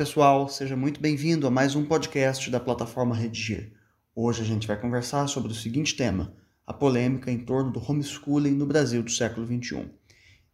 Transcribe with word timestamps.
pessoal, 0.00 0.48
seja 0.48 0.74
muito 0.74 0.98
bem-vindo 0.98 1.46
a 1.46 1.50
mais 1.50 1.76
um 1.76 1.84
podcast 1.84 2.50
da 2.50 2.58
plataforma 2.58 3.14
Redigir. 3.14 3.70
Hoje 4.16 4.40
a 4.40 4.46
gente 4.46 4.66
vai 4.66 4.80
conversar 4.80 5.26
sobre 5.26 5.52
o 5.52 5.54
seguinte 5.54 5.94
tema: 5.94 6.32
a 6.66 6.72
polêmica 6.72 7.30
em 7.30 7.40
torno 7.40 7.70
do 7.70 7.78
homeschooling 7.86 8.52
no 8.52 8.64
Brasil 8.64 9.02
do 9.02 9.10
século 9.10 9.46
XXI. 9.46 9.90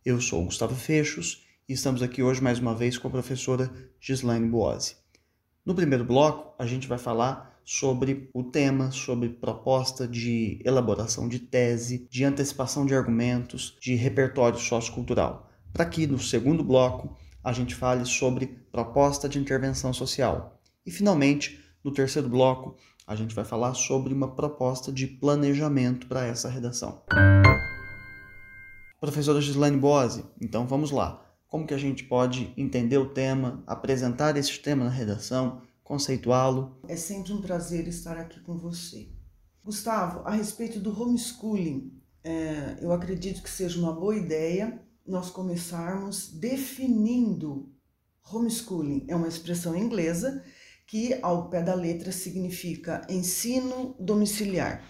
Eu 0.04 0.20
sou 0.20 0.44
Gustavo 0.44 0.74
Fechos 0.74 1.46
e 1.68 1.74
estamos 1.74 2.02
aqui 2.02 2.24
hoje 2.24 2.43
mais 2.43 2.58
uma 2.58 2.74
vez 2.74 2.98
com 2.98 3.06
a 3.06 3.11
professora 3.12 3.70
Gislaine 4.00 4.48
Boazzi. 4.48 4.96
No 5.64 5.76
primeiro 5.76 6.04
bloco, 6.04 6.52
a 6.60 6.66
gente 6.66 6.88
vai 6.88 6.98
falar 6.98 7.56
sobre 7.64 8.28
o 8.34 8.42
tema, 8.42 8.90
sobre 8.90 9.28
proposta 9.28 10.08
de 10.08 10.60
elaboração 10.64 11.28
de 11.28 11.38
tese, 11.38 12.08
de 12.10 12.24
antecipação 12.24 12.84
de 12.84 12.96
argumentos, 12.96 13.79
de 13.80 13.94
repertório 13.94 14.58
sociocultural. 14.58 15.49
Para 15.72 15.86
que 15.86 16.04
no 16.04 16.18
segundo 16.18 16.64
bloco 16.64 17.16
a 17.46 17.53
gente 17.53 17.77
fale 17.77 18.05
sobre 18.05 18.49
proposta 18.73 19.29
de 19.29 19.39
intervenção 19.39 19.93
social. 19.93 20.61
E, 20.85 20.91
finalmente, 20.91 21.64
no 21.85 21.93
terceiro 21.93 22.29
bloco, 22.29 22.75
a 23.07 23.14
gente 23.14 23.36
vai 23.36 23.45
falar 23.45 23.72
sobre 23.75 24.13
uma 24.13 24.35
proposta 24.35 24.91
de 24.91 25.07
planejamento 25.07 26.09
para 26.09 26.27
essa 26.27 26.49
redação. 26.49 27.05
Professora 29.00 29.41
Gislaine 29.41 29.77
Bose, 29.77 30.25
então 30.41 30.67
vamos 30.67 30.91
lá. 30.91 31.25
Como 31.46 31.64
que 31.64 31.72
a 31.72 31.79
gente 31.79 32.03
pode 32.03 32.53
entender 32.56 32.98
o 32.98 33.11
tema, 33.11 33.62
apresentar 33.64 34.36
esse 34.36 34.58
tema 34.58 34.83
na 34.83 34.91
redação, 34.91 35.62
conceituá-lo? 35.84 36.81
É 36.89 36.97
sempre 36.97 37.33
um 37.33 37.41
prazer 37.41 37.86
estar 37.86 38.19
aqui 38.19 38.41
com 38.41 38.58
você. 38.58 39.08
Gustavo, 39.62 40.22
a 40.25 40.33
respeito 40.33 40.81
do 40.81 40.91
homeschooling, 41.00 41.92
é, 42.25 42.78
eu 42.81 42.91
acredito 42.91 43.41
que 43.41 43.50
seja 43.50 43.78
uma 43.78 43.92
boa 43.92 44.17
ideia 44.17 44.84
nós 45.06 45.30
começarmos 45.30 46.28
definindo 46.28 47.68
homeschooling. 48.32 49.04
É 49.08 49.14
uma 49.14 49.28
expressão 49.28 49.76
inglesa 49.76 50.42
que, 50.86 51.18
ao 51.22 51.48
pé 51.48 51.62
da 51.62 51.74
letra, 51.74 52.12
significa 52.12 53.06
ensino 53.08 53.94
domiciliar. 53.98 54.84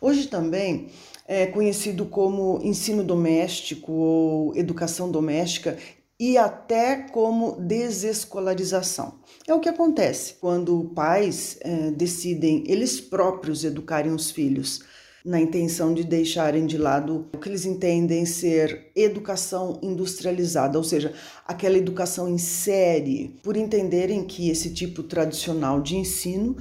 Hoje 0.00 0.28
também 0.28 0.90
é 1.26 1.46
conhecido 1.46 2.06
como 2.06 2.60
ensino 2.62 3.04
doméstico 3.04 3.92
ou 3.92 4.56
educação 4.56 5.10
doméstica 5.10 5.78
e 6.18 6.38
até 6.38 7.08
como 7.08 7.60
desescolarização. 7.60 9.20
É 9.46 9.52
o 9.52 9.60
que 9.60 9.68
acontece 9.68 10.34
quando 10.34 10.92
pais 10.94 11.58
é, 11.60 11.90
decidem 11.90 12.64
eles 12.66 13.00
próprios 13.00 13.64
educarem 13.64 14.12
os 14.12 14.30
filhos 14.30 14.82
na 15.24 15.40
intenção 15.40 15.94
de 15.94 16.04
deixarem 16.04 16.66
de 16.66 16.76
lado 16.76 17.26
o 17.32 17.38
que 17.38 17.48
eles 17.48 17.64
entendem 17.64 18.26
ser 18.26 18.90
educação 18.94 19.78
industrializada, 19.82 20.76
ou 20.76 20.84
seja, 20.84 21.12
aquela 21.46 21.78
educação 21.78 22.28
em 22.28 22.38
série, 22.38 23.36
por 23.42 23.56
entenderem 23.56 24.24
que 24.24 24.50
esse 24.50 24.72
tipo 24.72 25.02
tradicional 25.02 25.80
de 25.80 25.96
ensino 25.96 26.56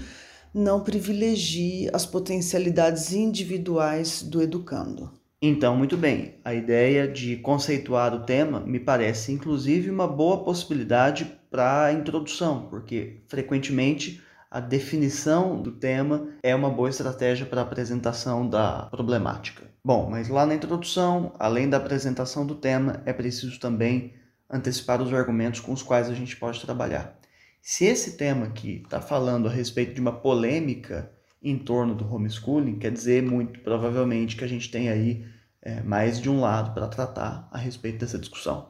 não 0.53 0.81
privilegia 0.81 1.89
as 1.93 2.05
potencialidades 2.05 3.13
individuais 3.13 4.21
do 4.21 4.41
educando. 4.41 5.11
Então, 5.41 5.75
muito 5.75 5.97
bem, 5.97 6.35
a 6.45 6.53
ideia 6.53 7.07
de 7.07 7.37
conceituar 7.37 8.13
o 8.13 8.23
tema 8.25 8.59
me 8.59 8.79
parece 8.79 9.31
inclusive 9.31 9.89
uma 9.89 10.07
boa 10.07 10.43
possibilidade 10.43 11.25
para 11.49 11.85
a 11.85 11.93
introdução, 11.93 12.67
porque 12.69 13.21
frequentemente 13.27 14.21
a 14.51 14.59
definição 14.59 15.61
do 15.61 15.71
tema 15.71 16.27
é 16.43 16.53
uma 16.53 16.69
boa 16.69 16.89
estratégia 16.89 17.45
para 17.45 17.61
a 17.61 17.63
apresentação 17.63 18.45
da 18.45 18.83
problemática. 18.91 19.63
Bom, 19.81 20.09
mas 20.09 20.27
lá 20.27 20.45
na 20.45 20.53
introdução, 20.53 21.33
além 21.39 21.69
da 21.69 21.77
apresentação 21.77 22.45
do 22.45 22.55
tema, 22.55 23.01
é 23.05 23.13
preciso 23.13 23.57
também 23.61 24.13
antecipar 24.49 25.01
os 25.01 25.13
argumentos 25.13 25.61
com 25.61 25.71
os 25.71 25.81
quais 25.81 26.09
a 26.09 26.13
gente 26.13 26.35
pode 26.35 26.59
trabalhar. 26.59 27.17
Se 27.61 27.85
esse 27.85 28.17
tema 28.17 28.47
aqui 28.47 28.81
está 28.83 28.99
falando 28.99 29.47
a 29.47 29.51
respeito 29.51 29.93
de 29.93 30.01
uma 30.01 30.11
polêmica 30.11 31.09
em 31.41 31.57
torno 31.57 31.95
do 31.95 32.13
homeschooling, 32.13 32.77
quer 32.77 32.91
dizer 32.91 33.23
muito 33.23 33.61
provavelmente 33.61 34.35
que 34.35 34.43
a 34.43 34.49
gente 34.49 34.69
tem 34.69 34.89
aí 34.89 35.25
é, 35.61 35.81
mais 35.81 36.19
de 36.19 36.29
um 36.29 36.41
lado 36.41 36.73
para 36.73 36.89
tratar 36.89 37.47
a 37.53 37.57
respeito 37.57 37.99
dessa 37.99 38.19
discussão. 38.19 38.69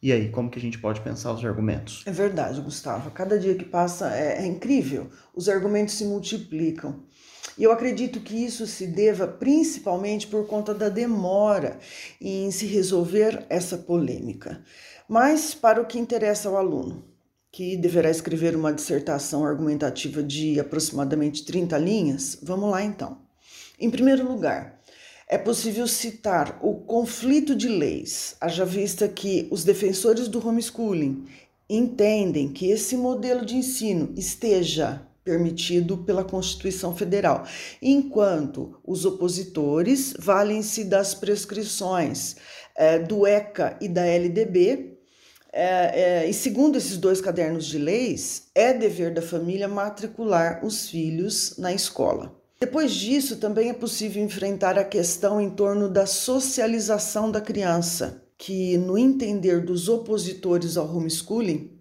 E 0.00 0.12
aí, 0.12 0.30
como 0.30 0.48
que 0.48 0.58
a 0.58 0.62
gente 0.62 0.78
pode 0.78 1.00
pensar 1.00 1.32
os 1.32 1.44
argumentos? 1.44 2.04
É 2.06 2.12
verdade, 2.12 2.60
Gustavo. 2.60 3.10
Cada 3.10 3.38
dia 3.38 3.54
que 3.56 3.64
passa 3.64 4.14
é, 4.14 4.44
é 4.44 4.46
incrível. 4.46 5.08
Os 5.34 5.48
argumentos 5.48 5.94
se 5.94 6.04
multiplicam. 6.04 7.02
E 7.58 7.64
eu 7.64 7.72
acredito 7.72 8.20
que 8.20 8.36
isso 8.36 8.64
se 8.68 8.86
deva 8.86 9.26
principalmente 9.26 10.28
por 10.28 10.46
conta 10.46 10.72
da 10.72 10.88
demora 10.88 11.80
em 12.20 12.48
se 12.52 12.66
resolver 12.66 13.44
essa 13.48 13.76
polêmica. 13.76 14.62
Mas 15.08 15.54
para 15.54 15.82
o 15.82 15.86
que 15.86 15.98
interessa 15.98 16.48
ao 16.48 16.56
aluno, 16.56 17.04
que 17.50 17.76
deverá 17.76 18.08
escrever 18.08 18.54
uma 18.54 18.72
dissertação 18.72 19.44
argumentativa 19.44 20.22
de 20.22 20.60
aproximadamente 20.60 21.44
30 21.44 21.76
linhas, 21.78 22.38
vamos 22.40 22.70
lá 22.70 22.84
então. 22.84 23.18
Em 23.80 23.90
primeiro 23.90 24.28
lugar, 24.28 24.77
é 25.28 25.36
possível 25.36 25.86
citar 25.86 26.58
o 26.62 26.74
conflito 26.74 27.54
de 27.54 27.68
leis, 27.68 28.34
haja 28.40 28.64
vista 28.64 29.06
que 29.06 29.46
os 29.50 29.62
defensores 29.62 30.26
do 30.26 30.46
homeschooling 30.46 31.26
entendem 31.68 32.48
que 32.48 32.70
esse 32.70 32.96
modelo 32.96 33.44
de 33.44 33.54
ensino 33.54 34.14
esteja 34.16 35.06
permitido 35.22 35.98
pela 35.98 36.24
Constituição 36.24 36.96
Federal, 36.96 37.44
enquanto 37.82 38.80
os 38.82 39.04
opositores 39.04 40.14
valem-se 40.18 40.84
das 40.84 41.12
prescrições 41.12 42.36
é, 42.74 42.98
do 42.98 43.26
ECA 43.26 43.76
e 43.82 43.88
da 43.88 44.06
LDB. 44.06 44.96
É, 45.52 46.22
é, 46.22 46.30
e 46.30 46.32
segundo 46.32 46.78
esses 46.78 46.96
dois 46.96 47.20
cadernos 47.20 47.66
de 47.66 47.76
leis, 47.76 48.44
é 48.54 48.72
dever 48.72 49.12
da 49.12 49.20
família 49.20 49.68
matricular 49.68 50.64
os 50.64 50.88
filhos 50.88 51.58
na 51.58 51.74
escola. 51.74 52.37
Depois 52.60 52.92
disso, 52.92 53.36
também 53.36 53.70
é 53.70 53.72
possível 53.72 54.22
enfrentar 54.22 54.78
a 54.78 54.84
questão 54.84 55.40
em 55.40 55.48
torno 55.48 55.88
da 55.88 56.06
socialização 56.06 57.30
da 57.30 57.40
criança, 57.40 58.24
que, 58.36 58.76
no 58.76 58.98
entender 58.98 59.64
dos 59.64 59.88
opositores 59.88 60.76
ao 60.76 60.92
homeschooling, 60.92 61.78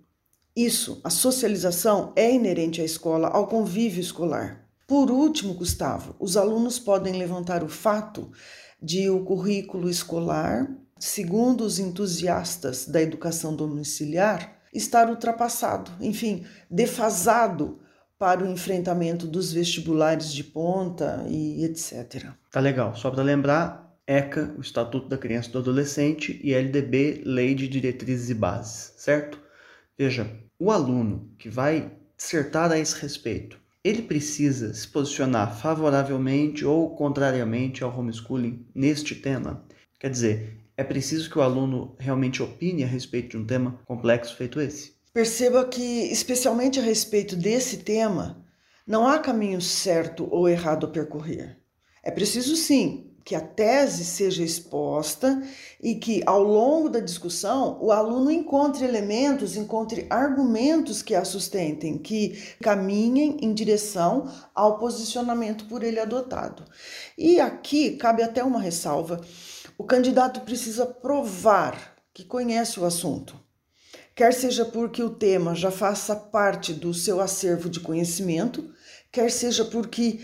isso, 0.56 1.02
a 1.04 1.10
socialização, 1.10 2.14
é 2.16 2.32
inerente 2.32 2.82
à 2.82 2.84
escola, 2.84 3.28
ao 3.28 3.48
convívio 3.48 4.02
escolar. 4.02 4.68
Por 4.88 5.12
último, 5.12 5.54
Gustavo, 5.54 6.16
os 6.20 6.38
alunos 6.38 6.80
podem 6.80 7.14
levantar 7.14 7.64
o 7.64 7.70
fato 7.70 8.32
de 8.82 9.10
o 9.10 9.24
currículo 9.24 9.90
escolar, 9.90 10.68
segundo 11.00 11.62
os 11.62 11.80
entusiastas 11.80 12.88
da 12.88 13.02
educação 13.02 13.56
domiciliar, 13.56 14.60
estar 14.74 15.10
ultrapassado, 15.10 15.92
enfim, 16.00 16.46
defasado 16.70 17.80
para 18.18 18.44
o 18.44 18.52
enfrentamento 18.52 19.28
dos 19.28 19.54
vestibulares 19.54 20.34
de 20.34 20.44
ponta 20.44 21.26
e 21.30 21.64
etc. 21.64 22.32
Tá 22.52 22.60
legal. 22.60 22.96
Só 22.96 23.12
para 23.12 23.24
lembrar, 23.24 23.96
ECA, 24.08 24.54
o 24.58 24.62
Estatuto 24.62 25.08
da 25.08 25.18
Criança 25.18 25.50
e 25.50 25.52
do 25.52 25.60
Adolescente, 25.60 26.40
e 26.44 26.54
LDB, 26.54 27.22
Lei 27.26 27.54
de 27.54 27.68
Diretrizes 27.68 28.30
e 28.30 28.34
Bases, 28.34 28.94
certo? 28.98 29.40
Veja, 29.98 30.30
o 30.60 30.72
aluno 30.72 31.30
que 31.38 31.50
vai 31.50 31.92
dissertar 32.16 32.72
a 32.72 32.80
esse 32.80 33.00
respeito, 33.00 33.60
ele 33.84 34.02
precisa 34.02 34.74
se 34.74 34.88
posicionar 34.88 35.56
favoravelmente 35.56 36.66
ou 36.66 36.96
contrariamente 36.96 37.84
ao 37.84 37.98
homeschooling 37.98 38.66
neste 38.74 39.16
tema? 39.16 39.64
Quer 40.00 40.10
dizer, 40.10 40.58
é 40.76 40.84
preciso 40.84 41.30
que 41.30 41.38
o 41.38 41.42
aluno 41.42 41.96
realmente 42.00 42.42
opine 42.42 42.84
a 42.84 42.88
respeito 42.88 43.30
de 43.30 43.38
um 43.38 43.46
tema 43.46 43.80
complexo 43.86 44.36
feito 44.36 44.60
esse? 44.60 44.97
Perceba 45.14 45.66
que, 45.66 46.12
especialmente 46.12 46.80
a 46.80 46.84
respeito 46.84 47.36
desse 47.36 47.78
tema, 47.78 48.46
não 48.86 49.08
há 49.08 49.20
caminho 49.20 49.62
certo 49.62 50.28
ou 50.32 50.48
errado 50.48 50.86
a 50.86 50.90
percorrer. 50.90 51.58
É 52.04 52.12
preciso 52.12 52.56
sim 52.56 53.08
que 53.26 53.36
a 53.36 53.42
tese 53.42 54.06
seja 54.06 54.42
exposta 54.42 55.44
e 55.84 55.96
que, 55.96 56.24
ao 56.26 56.42
longo 56.42 56.88
da 56.88 57.02
discussão, 57.02 57.78
o 57.82 57.92
aluno 57.92 58.32
encontre 58.32 58.86
elementos, 58.86 59.58
encontre 59.58 60.08
argumentos 60.10 61.02
que 61.02 61.14
a 61.14 61.26
sustentem, 61.26 61.98
que 61.98 62.42
caminhem 62.62 63.38
em 63.42 63.54
direção 63.54 64.32
ao 64.56 64.78
posicionamento 64.78 65.66
por 65.66 65.84
ele 65.84 66.00
adotado. 66.00 66.64
E 67.18 67.38
aqui 67.42 67.98
cabe 67.98 68.24
até 68.24 68.42
uma 68.42 68.62
ressalva: 68.62 69.20
o 69.78 69.84
candidato 69.84 70.40
precisa 70.42 70.86
provar 70.86 71.98
que 72.14 72.24
conhece 72.24 72.80
o 72.80 72.86
assunto 72.86 73.47
quer 74.18 74.34
seja 74.34 74.66
porque 74.66 75.04
o 75.04 75.12
tema 75.12 75.54
já 75.54 75.70
faça 75.70 76.16
parte 76.16 76.74
do 76.74 76.92
seu 76.92 77.22
acervo 77.22 77.70
de 77.70 77.80
conhecimento, 77.80 78.74
quer 79.12 79.30
seja 79.30 79.64
porque 79.64 80.20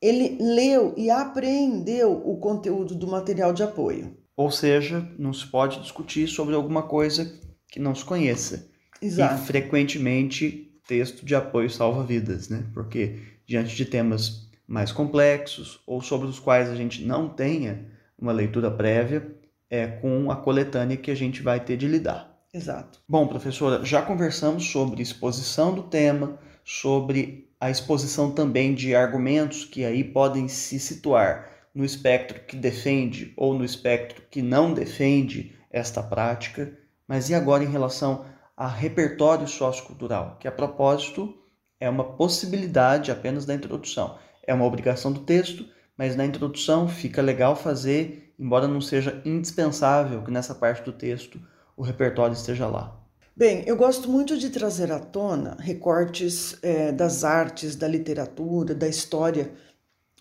ele 0.00 0.38
leu 0.40 0.94
e 0.96 1.10
apreendeu 1.10 2.22
o 2.24 2.38
conteúdo 2.38 2.94
do 2.94 3.08
material 3.08 3.52
de 3.52 3.64
apoio. 3.64 4.16
Ou 4.36 4.48
seja, 4.50 5.06
não 5.18 5.32
se 5.32 5.44
pode 5.46 5.80
discutir 5.80 6.28
sobre 6.28 6.54
alguma 6.54 6.84
coisa 6.84 7.36
que 7.68 7.80
não 7.80 7.94
se 7.96 8.04
conheça. 8.04 8.70
Exato. 9.00 9.42
E 9.42 9.46
frequentemente 9.46 10.72
texto 10.86 11.26
de 11.26 11.34
apoio 11.34 11.68
salva 11.68 12.04
vidas, 12.04 12.48
né? 12.48 12.64
Porque 12.72 13.18
diante 13.44 13.74
de 13.74 13.84
temas 13.84 14.48
mais 14.68 14.92
complexos 14.92 15.80
ou 15.84 16.00
sobre 16.00 16.28
os 16.28 16.38
quais 16.38 16.68
a 16.70 16.76
gente 16.76 17.04
não 17.04 17.28
tenha 17.28 17.86
uma 18.16 18.32
leitura 18.32 18.70
prévia, 18.70 19.34
é 19.68 19.86
com 19.86 20.30
a 20.30 20.36
coletânea 20.36 20.96
que 20.96 21.10
a 21.10 21.14
gente 21.14 21.42
vai 21.42 21.58
ter 21.58 21.76
de 21.76 21.88
lidar. 21.88 22.31
Exato. 22.54 23.00
Bom, 23.08 23.26
professora, 23.26 23.82
já 23.82 24.02
conversamos 24.02 24.70
sobre 24.70 25.02
exposição 25.02 25.74
do 25.74 25.84
tema, 25.84 26.38
sobre 26.62 27.50
a 27.58 27.70
exposição 27.70 28.30
também 28.30 28.74
de 28.74 28.94
argumentos 28.94 29.64
que 29.64 29.86
aí 29.86 30.04
podem 30.04 30.48
se 30.48 30.78
situar 30.78 31.48
no 31.74 31.82
espectro 31.82 32.40
que 32.40 32.54
defende 32.54 33.32
ou 33.38 33.54
no 33.54 33.64
espectro 33.64 34.22
que 34.30 34.42
não 34.42 34.74
defende 34.74 35.56
esta 35.70 36.02
prática. 36.02 36.78
Mas 37.08 37.30
e 37.30 37.34
agora 37.34 37.64
em 37.64 37.70
relação 37.70 38.26
a 38.54 38.68
repertório 38.68 39.48
sociocultural, 39.48 40.36
que 40.38 40.46
a 40.46 40.52
propósito 40.52 41.34
é 41.80 41.88
uma 41.88 42.04
possibilidade 42.04 43.10
apenas 43.10 43.46
da 43.46 43.54
introdução. 43.54 44.18
É 44.46 44.52
uma 44.52 44.66
obrigação 44.66 45.10
do 45.10 45.20
texto, 45.20 45.64
mas 45.96 46.16
na 46.16 46.26
introdução 46.26 46.86
fica 46.86 47.22
legal 47.22 47.56
fazer, 47.56 48.34
embora 48.38 48.68
não 48.68 48.80
seja 48.82 49.22
indispensável 49.24 50.22
que 50.22 50.30
nessa 50.30 50.54
parte 50.54 50.82
do 50.84 50.92
texto 50.92 51.40
o 51.76 51.82
repertório 51.82 52.34
esteja 52.34 52.66
lá. 52.66 52.98
Bem, 53.34 53.64
eu 53.66 53.76
gosto 53.76 54.10
muito 54.10 54.36
de 54.36 54.50
trazer 54.50 54.92
à 54.92 54.98
tona 54.98 55.56
recortes 55.58 56.56
é, 56.62 56.92
das 56.92 57.24
artes, 57.24 57.74
da 57.74 57.88
literatura, 57.88 58.74
da 58.74 58.86
história, 58.86 59.52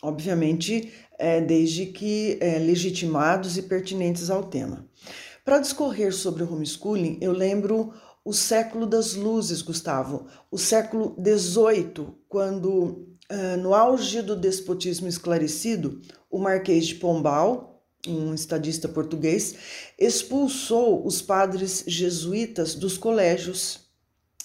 obviamente, 0.02 0.94
é, 1.20 1.42
desde 1.42 1.88
que 1.88 2.38
é, 2.40 2.58
legitimados 2.58 3.58
e 3.58 3.64
pertinentes 3.64 4.30
ao 4.30 4.44
tema. 4.44 4.86
Para 5.44 5.60
discorrer 5.60 6.14
sobre 6.14 6.44
o 6.44 6.54
homeschooling, 6.54 7.18
eu 7.20 7.34
lembro 7.34 7.94
o 8.24 8.34
século 8.34 8.86
das 8.86 9.16
luzes, 9.16 9.62
Gustavo, 9.62 10.28
o 10.50 10.58
século 10.58 11.16
XVIII, 11.20 12.14
quando, 12.30 12.70
uh, 13.32 13.58
no 13.60 13.74
auge 13.74 14.22
do 14.22 14.36
despotismo 14.36 15.08
esclarecido, 15.08 16.00
o 16.30 16.38
Marquês 16.38 16.88
de 16.88 16.96
Pombal, 16.96 17.71
um 18.08 18.34
estadista 18.34 18.88
português, 18.88 19.56
expulsou 19.98 21.06
os 21.06 21.22
padres 21.22 21.84
jesuítas 21.88 22.76
dos 22.76 22.98
colégios. 22.98 23.82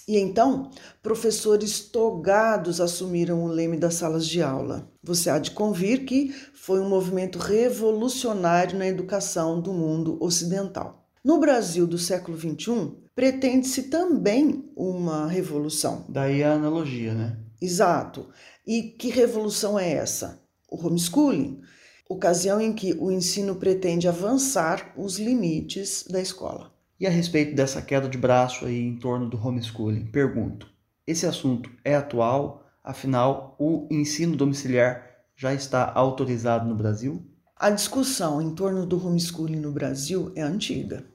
E 0.07 0.17
então, 0.17 0.71
professores 1.03 1.81
togados 1.81 2.79
assumiram 2.79 3.43
o 3.43 3.47
leme 3.47 3.75
das 3.75 3.95
salas 3.95 4.25
de 4.25 4.41
aula. 4.41 4.89
Você 5.03 5.29
há 5.29 5.37
de 5.37 5.51
convir 5.51 6.05
que 6.05 6.33
foi 6.53 6.79
um 6.79 6.87
movimento 6.87 7.37
revolucionário 7.37 8.77
na 8.77 8.87
educação 8.87 9.59
do 9.59 9.73
mundo 9.73 10.17
ocidental. 10.21 11.05
No 11.23 11.39
Brasil 11.39 11.85
do 11.85 11.97
século 11.97 12.37
XXI, 12.37 12.93
pretende-se 13.13 13.83
também 13.83 14.71
uma 14.75 15.27
revolução. 15.27 16.05
Daí 16.07 16.41
a 16.41 16.53
analogia, 16.53 17.13
né? 17.13 17.37
Exato. 17.61 18.29
E 18.65 18.83
que 18.83 19.09
revolução 19.09 19.77
é 19.77 19.91
essa? 19.91 20.41
O 20.69 20.77
homeschooling, 20.85 21.59
ocasião 22.09 22.61
em 22.61 22.73
que 22.73 22.95
o 22.99 23.11
ensino 23.11 23.55
pretende 23.55 24.07
avançar 24.07 24.93
os 24.95 25.19
limites 25.19 26.05
da 26.09 26.21
escola. 26.21 26.71
E 26.99 27.05
a 27.05 27.09
respeito 27.09 27.55
dessa 27.55 27.81
queda 27.81 28.09
de 28.09 28.17
braço 28.17 28.65
aí 28.65 28.79
em 28.79 28.97
torno 28.97 29.29
do 29.29 29.37
homeschooling, 29.37 30.07
pergunto: 30.07 30.67
esse 31.05 31.25
assunto 31.25 31.69
é 31.83 31.95
atual? 31.95 32.63
Afinal, 32.83 33.55
o 33.59 33.87
ensino 33.91 34.35
domiciliar 34.35 35.05
já 35.35 35.53
está 35.53 35.91
autorizado 35.93 36.67
no 36.67 36.75
Brasil? 36.75 37.23
A 37.55 37.69
discussão 37.69 38.41
em 38.41 38.55
torno 38.55 38.85
do 38.85 39.05
homeschooling 39.05 39.59
no 39.59 39.71
Brasil 39.71 40.31
é 40.35 40.41
antiga. 40.41 41.05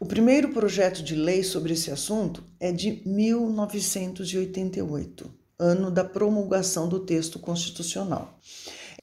O 0.00 0.06
primeiro 0.06 0.48
projeto 0.48 1.02
de 1.02 1.14
lei 1.14 1.42
sobre 1.42 1.72
esse 1.72 1.90
assunto 1.90 2.42
é 2.58 2.72
de 2.72 3.02
1988, 3.06 5.30
ano 5.58 5.90
da 5.90 6.04
promulgação 6.04 6.88
do 6.88 7.00
texto 7.00 7.38
constitucional. 7.38 8.38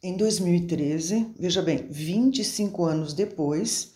Em 0.01 0.15
2013, 0.15 1.33
veja 1.37 1.61
bem, 1.61 1.85
25 1.89 2.85
anos 2.85 3.11
depois, 3.11 3.91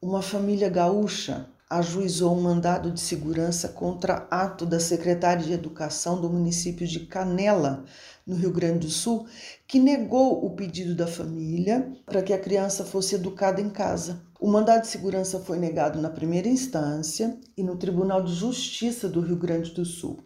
uma 0.00 0.22
família 0.22 0.68
gaúcha 0.68 1.48
ajuizou 1.68 2.36
um 2.36 2.40
mandado 2.40 2.92
de 2.92 3.00
segurança 3.00 3.68
contra 3.68 4.28
ato 4.30 4.64
da 4.64 4.78
secretária 4.78 5.44
de 5.44 5.52
Educação 5.52 6.20
do 6.20 6.30
município 6.30 6.86
de 6.86 7.00
Canela, 7.00 7.84
no 8.24 8.36
Rio 8.36 8.52
Grande 8.52 8.86
do 8.86 8.92
Sul, 8.92 9.26
que 9.66 9.80
negou 9.80 10.46
o 10.46 10.50
pedido 10.50 10.94
da 10.94 11.08
família 11.08 11.92
para 12.06 12.22
que 12.22 12.32
a 12.32 12.38
criança 12.38 12.84
fosse 12.84 13.16
educada 13.16 13.60
em 13.60 13.70
casa. 13.70 14.22
O 14.38 14.48
mandado 14.48 14.82
de 14.82 14.86
segurança 14.86 15.40
foi 15.40 15.58
negado 15.58 16.00
na 16.00 16.10
primeira 16.10 16.46
instância 16.46 17.36
e 17.56 17.64
no 17.64 17.76
Tribunal 17.76 18.22
de 18.22 18.32
Justiça 18.32 19.08
do 19.08 19.20
Rio 19.20 19.36
Grande 19.36 19.72
do 19.72 19.84
Sul. 19.84 20.20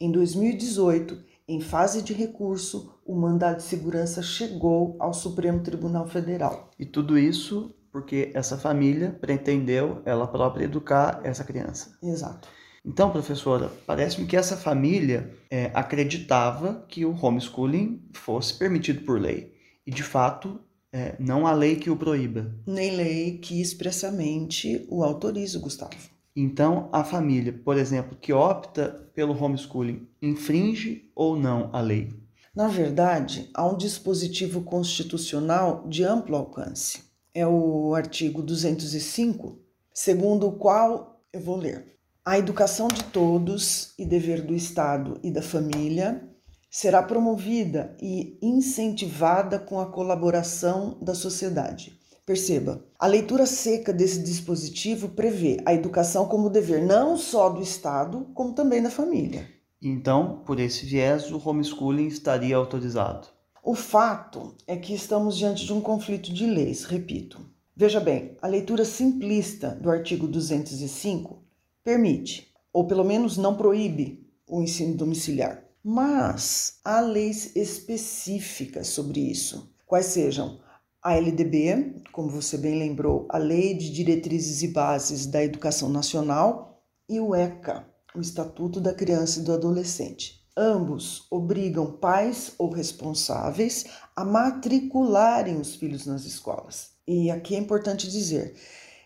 Em 0.00 0.10
2018, 0.10 1.29
em 1.50 1.60
fase 1.60 2.00
de 2.00 2.12
recurso, 2.12 2.94
o 3.04 3.14
mandado 3.14 3.56
de 3.56 3.64
segurança 3.64 4.22
chegou 4.22 4.96
ao 5.00 5.12
Supremo 5.12 5.60
Tribunal 5.60 6.06
Federal. 6.06 6.70
E 6.78 6.86
tudo 6.86 7.18
isso 7.18 7.74
porque 7.90 8.30
essa 8.34 8.56
família 8.56 9.10
pretendeu 9.20 10.00
ela 10.04 10.28
própria 10.28 10.64
educar 10.64 11.20
essa 11.24 11.42
criança. 11.42 11.98
Exato. 12.00 12.48
Então, 12.84 13.10
professora, 13.10 13.70
parece-me 13.84 14.26
que 14.26 14.36
essa 14.36 14.56
família 14.56 15.34
é, 15.50 15.70
acreditava 15.74 16.86
que 16.88 17.04
o 17.04 17.14
homeschooling 17.20 18.00
fosse 18.12 18.54
permitido 18.54 19.04
por 19.04 19.20
lei. 19.20 19.52
E, 19.84 19.90
de 19.90 20.04
fato, 20.04 20.60
é, 20.92 21.14
não 21.18 21.46
há 21.46 21.52
lei 21.52 21.76
que 21.76 21.90
o 21.90 21.96
proíba. 21.96 22.54
Nem 22.66 22.96
lei 22.96 23.38
que 23.38 23.60
expressamente 23.60 24.86
o 24.88 25.02
autorize, 25.02 25.58
Gustavo. 25.58 26.19
Então, 26.42 26.88
a 26.90 27.04
família, 27.04 27.52
por 27.52 27.76
exemplo, 27.76 28.16
que 28.18 28.32
opta 28.32 29.10
pelo 29.14 29.38
homeschooling, 29.38 30.08
infringe 30.22 31.10
ou 31.14 31.36
não 31.36 31.68
a 31.70 31.82
lei? 31.82 32.14
Na 32.56 32.66
verdade, 32.66 33.50
há 33.52 33.66
um 33.66 33.76
dispositivo 33.76 34.62
constitucional 34.62 35.86
de 35.86 36.02
amplo 36.02 36.34
alcance. 36.34 37.02
É 37.34 37.46
o 37.46 37.94
artigo 37.94 38.40
205, 38.40 39.58
segundo 39.92 40.48
o 40.48 40.52
qual 40.52 41.22
eu 41.30 41.40
vou 41.42 41.56
ler. 41.56 41.94
A 42.24 42.38
educação 42.38 42.88
de 42.88 43.04
todos 43.04 43.92
e 43.98 44.06
dever 44.06 44.40
do 44.40 44.54
Estado 44.54 45.20
e 45.22 45.30
da 45.30 45.42
família 45.42 46.26
será 46.70 47.02
promovida 47.02 47.94
e 48.00 48.38
incentivada 48.40 49.58
com 49.58 49.78
a 49.78 49.92
colaboração 49.92 50.96
da 51.02 51.14
sociedade. 51.14 52.00
Perceba, 52.24 52.84
a 52.98 53.06
leitura 53.06 53.46
seca 53.46 53.92
desse 53.92 54.22
dispositivo 54.22 55.08
prevê 55.08 55.58
a 55.64 55.74
educação 55.74 56.26
como 56.26 56.50
dever 56.50 56.84
não 56.84 57.16
só 57.16 57.48
do 57.48 57.62
Estado, 57.62 58.26
como 58.34 58.52
também 58.52 58.82
da 58.82 58.90
família. 58.90 59.48
Então, 59.82 60.42
por 60.44 60.60
esse 60.60 60.84
viés, 60.84 61.32
o 61.32 61.40
homeschooling 61.42 62.06
estaria 62.06 62.56
autorizado. 62.56 63.28
O 63.62 63.74
fato 63.74 64.54
é 64.66 64.76
que 64.76 64.94
estamos 64.94 65.36
diante 65.36 65.64
de 65.64 65.72
um 65.72 65.80
conflito 65.80 66.32
de 66.32 66.46
leis, 66.46 66.84
repito. 66.84 67.40
Veja 67.74 67.98
bem, 67.98 68.36
a 68.42 68.46
leitura 68.46 68.84
simplista 68.84 69.70
do 69.70 69.90
artigo 69.90 70.26
205 70.26 71.42
permite, 71.82 72.52
ou 72.72 72.86
pelo 72.86 73.04
menos 73.04 73.36
não 73.36 73.56
proíbe, 73.56 74.26
o 74.46 74.62
ensino 74.62 74.96
domiciliar. 74.96 75.64
Mas 75.82 76.78
há 76.84 77.00
leis 77.00 77.56
específicas 77.56 78.88
sobre 78.88 79.20
isso, 79.20 79.74
quais 79.86 80.06
sejam 80.06 80.60
a 81.02 81.16
LDB, 81.16 82.02
como 82.12 82.28
você 82.28 82.58
bem 82.58 82.78
lembrou, 82.78 83.26
a 83.30 83.38
Lei 83.38 83.74
de 83.74 83.90
Diretrizes 83.90 84.62
e 84.62 84.68
Bases 84.68 85.26
da 85.26 85.42
Educação 85.42 85.88
Nacional, 85.88 86.84
e 87.08 87.18
o 87.18 87.34
ECA, 87.34 87.86
o 88.14 88.20
Estatuto 88.20 88.80
da 88.80 88.94
Criança 88.94 89.40
e 89.40 89.42
do 89.42 89.52
Adolescente. 89.52 90.40
Ambos 90.56 91.26
obrigam 91.30 91.92
pais 91.92 92.52
ou 92.58 92.70
responsáveis 92.70 93.86
a 94.14 94.24
matricularem 94.24 95.56
os 95.56 95.74
filhos 95.74 96.06
nas 96.06 96.24
escolas. 96.24 96.90
E 97.08 97.30
aqui 97.30 97.54
é 97.54 97.58
importante 97.58 98.10
dizer 98.10 98.54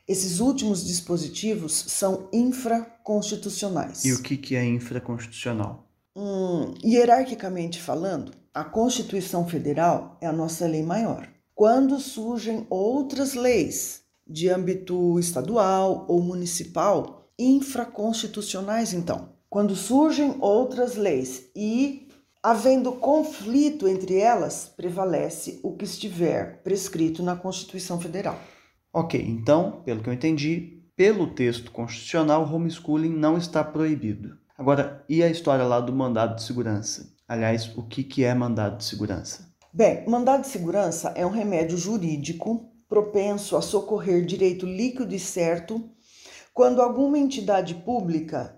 esses 0.07 0.41
últimos 0.41 0.85
dispositivos 0.85 1.73
são 1.73 2.29
infraconstitucionais. 2.33 4.05
E 4.05 4.13
o 4.13 4.21
que, 4.21 4.37
que 4.37 4.55
é 4.55 4.65
infraconstitucional? 4.65 5.89
Hum, 6.15 6.75
hierarquicamente 6.85 7.81
falando, 7.81 8.33
a 8.53 8.65
Constituição 8.65 9.47
Federal 9.47 10.19
é 10.21 10.27
a 10.27 10.33
nossa 10.33 10.67
lei 10.67 10.83
maior. 10.83 11.27
Quando 11.55 12.01
surgem 12.01 12.67
outras 12.69 13.35
leis 13.35 14.03
de 14.27 14.49
âmbito 14.49 15.19
estadual 15.21 16.05
ou 16.09 16.21
municipal, 16.21 17.31
infraconstitucionais, 17.39 18.93
então. 18.93 19.29
Quando 19.49 19.77
surgem 19.77 20.37
outras 20.41 20.97
leis 20.97 21.51
e, 21.55 22.09
havendo 22.43 22.91
conflito 22.93 23.87
entre 23.87 24.19
elas, 24.19 24.73
prevalece 24.77 25.61
o 25.63 25.77
que 25.77 25.85
estiver 25.85 26.61
prescrito 26.65 27.23
na 27.23 27.37
Constituição 27.37 28.01
Federal. 28.01 28.37
Ok, 28.93 29.21
então, 29.25 29.83
pelo 29.85 30.03
que 30.03 30.09
eu 30.09 30.15
entendi, 30.15 30.83
pelo 30.97 31.29
texto 31.29 31.71
constitucional, 31.71 32.53
homeschooling 32.53 33.15
não 33.15 33.39
está 33.39 33.63
proibido. 33.63 34.37
Agora, 34.59 35.05
e 35.09 35.23
a 35.23 35.31
história 35.31 35.65
lá 35.65 35.79
do 35.79 35.93
mandado 35.93 36.35
de 36.35 36.43
segurança? 36.43 37.15
Aliás, 37.29 37.71
o 37.77 37.83
que, 37.85 38.03
que 38.03 38.25
é 38.25 38.35
mandado 38.35 38.79
de 38.79 38.85
segurança? 38.85 39.54
Bem, 39.77 40.05
mandado 40.07 40.43
de 40.43 40.51
segurança 40.51 41.13
é 41.17 41.27
um 41.27 41.31
remédio 41.31 41.77
jurídico 41.77 42.71
propenso 42.89 43.57
a 43.57 43.61
socorrer 43.61 44.25
direito 44.25 44.65
líquido 44.65 45.13
e 45.13 45.19
certo 45.19 45.91
quando 46.53 46.81
alguma 46.81 47.19
entidade 47.19 47.75
pública 47.75 48.57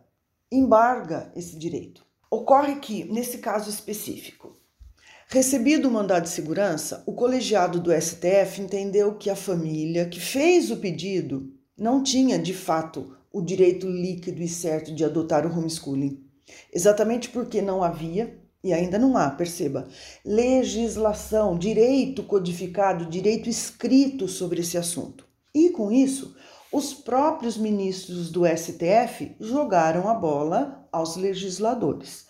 embarga 0.53 1.33
esse 1.35 1.59
direito. 1.59 2.05
Ocorre 2.31 2.77
que, 2.81 3.05
nesse 3.05 3.39
caso 3.39 3.71
específico, 3.71 4.61
Recebido 5.29 5.89
o 5.89 5.91
mandado 5.91 6.25
de 6.25 6.29
segurança, 6.29 7.03
o 7.05 7.13
colegiado 7.13 7.81
do 7.81 7.91
STF 7.91 8.61
entendeu 8.61 9.17
que 9.17 9.29
a 9.29 9.35
família 9.35 10.07
que 10.09 10.21
fez 10.21 10.71
o 10.71 10.77
pedido 10.77 11.51
não 11.77 12.01
tinha, 12.01 12.39
de 12.39 12.55
fato, 12.55 13.17
o 13.33 13.41
direito 13.41 13.89
líquido 13.89 14.41
e 14.41 14.47
certo 14.47 14.95
de 14.95 15.05
adotar 15.05 15.45
o 15.47 15.59
homeschooling. 15.59 16.23
Exatamente 16.73 17.31
porque 17.31 17.61
não 17.61 17.83
havia 17.83 18.39
e 18.67 18.73
ainda 18.73 18.99
não 18.99 19.17
há, 19.17 19.31
perceba, 19.31 19.87
legislação, 20.25 21.57
direito 21.57 22.25
codificado, 22.25 23.07
direito 23.07 23.49
escrito 23.49 24.27
sobre 24.27 24.61
esse 24.61 24.77
assunto. 24.77 25.25
E 25.55 25.71
com 25.71 25.93
isso, 25.93 26.35
os 26.73 26.93
próprios 26.93 27.57
ministros 27.57 28.29
do 28.29 28.43
STF 28.45 29.37
jogaram 29.39 30.09
a 30.09 30.15
bola 30.15 30.85
aos 30.91 31.15
legisladores. 31.15 32.27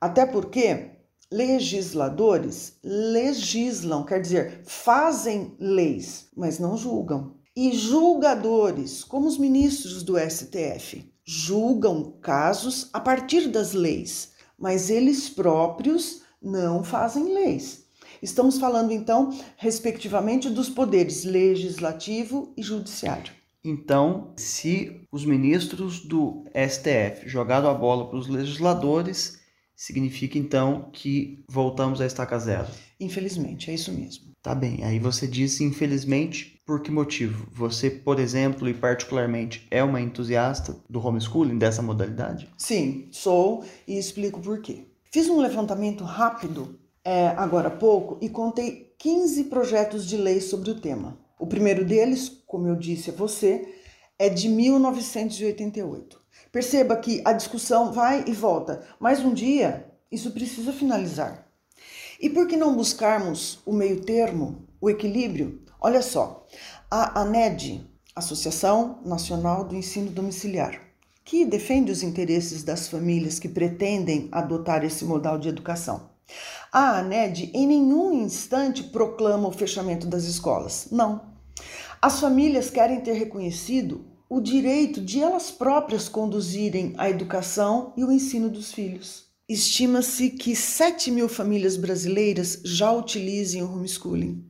Até 0.00 0.24
porque 0.24 0.92
legisladores 1.30 2.78
legislam, 2.82 4.06
quer 4.06 4.22
dizer, 4.22 4.62
fazem 4.64 5.54
leis, 5.60 6.28
mas 6.34 6.58
não 6.58 6.78
julgam. 6.78 7.34
E 7.54 7.72
julgadores, 7.74 9.04
como 9.04 9.28
os 9.28 9.36
ministros 9.36 10.02
do 10.02 10.14
STF, 10.18 11.12
julgam 11.22 12.18
casos 12.22 12.88
a 12.90 12.98
partir 12.98 13.48
das 13.48 13.74
leis, 13.74 14.32
mas 14.58 14.90
eles 14.90 15.28
próprios 15.28 16.22
não 16.42 16.84
fazem 16.84 17.32
leis. 17.32 17.84
Estamos 18.22 18.58
falando 18.58 18.92
então, 18.92 19.36
respectivamente, 19.56 20.48
dos 20.48 20.68
poderes 20.68 21.24
legislativo 21.24 22.52
e 22.56 22.62
judiciário. 22.62 23.32
Então, 23.62 24.32
se 24.36 25.06
os 25.10 25.24
ministros 25.24 26.00
do 26.00 26.44
STF 26.54 27.28
jogaram 27.28 27.68
a 27.70 27.74
bola 27.74 28.08
para 28.08 28.18
os 28.18 28.28
legisladores, 28.28 29.40
significa 29.76 30.38
então 30.38 30.90
que 30.92 31.44
voltamos 31.48 32.00
a 32.00 32.06
estaca 32.06 32.38
zero. 32.38 32.68
Infelizmente, 32.98 33.70
é 33.70 33.74
isso 33.74 33.92
mesmo. 33.92 34.32
Tá 34.42 34.54
bem, 34.54 34.84
aí 34.84 34.98
você 34.98 35.26
disse 35.26 35.64
infelizmente, 35.64 36.60
por 36.66 36.80
que 36.80 36.90
motivo? 36.90 37.48
Você, 37.52 37.90
por 37.90 38.20
exemplo, 38.20 38.68
e 38.68 38.74
particularmente, 38.74 39.66
é 39.70 39.82
uma 39.82 40.00
entusiasta 40.00 40.76
do 40.88 41.04
homeschooling, 41.04 41.58
dessa 41.58 41.82
modalidade? 41.82 42.48
Sim, 42.58 43.08
sou 43.10 43.64
e 43.88 43.98
explico 43.98 44.40
por 44.40 44.60
quê. 44.60 44.86
Fiz 45.12 45.28
um 45.28 45.40
levantamento 45.40 46.04
rápido 46.04 46.78
é, 47.04 47.28
agora 47.28 47.68
há 47.68 47.70
pouco 47.70 48.18
e 48.20 48.28
contei 48.28 48.94
15 48.98 49.44
projetos 49.44 50.06
de 50.06 50.16
lei 50.16 50.40
sobre 50.40 50.70
o 50.70 50.80
tema. 50.80 51.18
O 51.38 51.46
primeiro 51.46 51.84
deles, 51.84 52.42
como 52.46 52.66
eu 52.66 52.76
disse 52.76 53.10
a 53.10 53.12
você, 53.12 53.68
é 54.18 54.28
de 54.28 54.48
1988. 54.48 56.23
Perceba 56.52 56.96
que 56.96 57.20
a 57.24 57.32
discussão 57.32 57.92
vai 57.92 58.24
e 58.26 58.32
volta, 58.32 58.86
mas 59.00 59.20
um 59.20 59.34
dia 59.34 59.86
isso 60.10 60.30
precisa 60.30 60.72
finalizar. 60.72 61.46
E 62.20 62.30
por 62.30 62.46
que 62.46 62.56
não 62.56 62.76
buscarmos 62.76 63.58
o 63.66 63.72
meio 63.72 64.02
termo, 64.02 64.64
o 64.80 64.88
equilíbrio? 64.88 65.62
Olha 65.80 66.00
só, 66.00 66.46
a 66.90 67.20
ANED, 67.20 67.84
Associação 68.14 69.00
Nacional 69.04 69.64
do 69.64 69.74
Ensino 69.74 70.10
Domiciliar, 70.10 70.80
que 71.24 71.44
defende 71.44 71.90
os 71.90 72.02
interesses 72.02 72.62
das 72.62 72.88
famílias 72.88 73.38
que 73.38 73.48
pretendem 73.48 74.28
adotar 74.30 74.84
esse 74.84 75.04
modal 75.04 75.38
de 75.38 75.48
educação. 75.48 76.10
A 76.72 76.98
ANED 76.98 77.50
em 77.52 77.66
nenhum 77.66 78.12
instante 78.22 78.84
proclama 78.84 79.48
o 79.48 79.52
fechamento 79.52 80.06
das 80.06 80.24
escolas. 80.24 80.88
Não. 80.90 81.20
As 82.00 82.20
famílias 82.20 82.70
querem 82.70 83.00
ter 83.00 83.14
reconhecido 83.14 84.04
o 84.34 84.40
direito 84.40 85.00
de 85.00 85.20
elas 85.20 85.52
próprias 85.52 86.08
conduzirem 86.08 86.92
a 86.98 87.08
educação 87.08 87.92
e 87.96 88.04
o 88.04 88.10
ensino 88.10 88.50
dos 88.50 88.72
filhos. 88.72 89.26
Estima-se 89.48 90.30
que 90.30 90.56
7 90.56 91.08
mil 91.12 91.28
famílias 91.28 91.76
brasileiras 91.76 92.60
já 92.64 92.90
utilizem 92.90 93.62
o 93.62 93.72
homeschooling. 93.72 94.44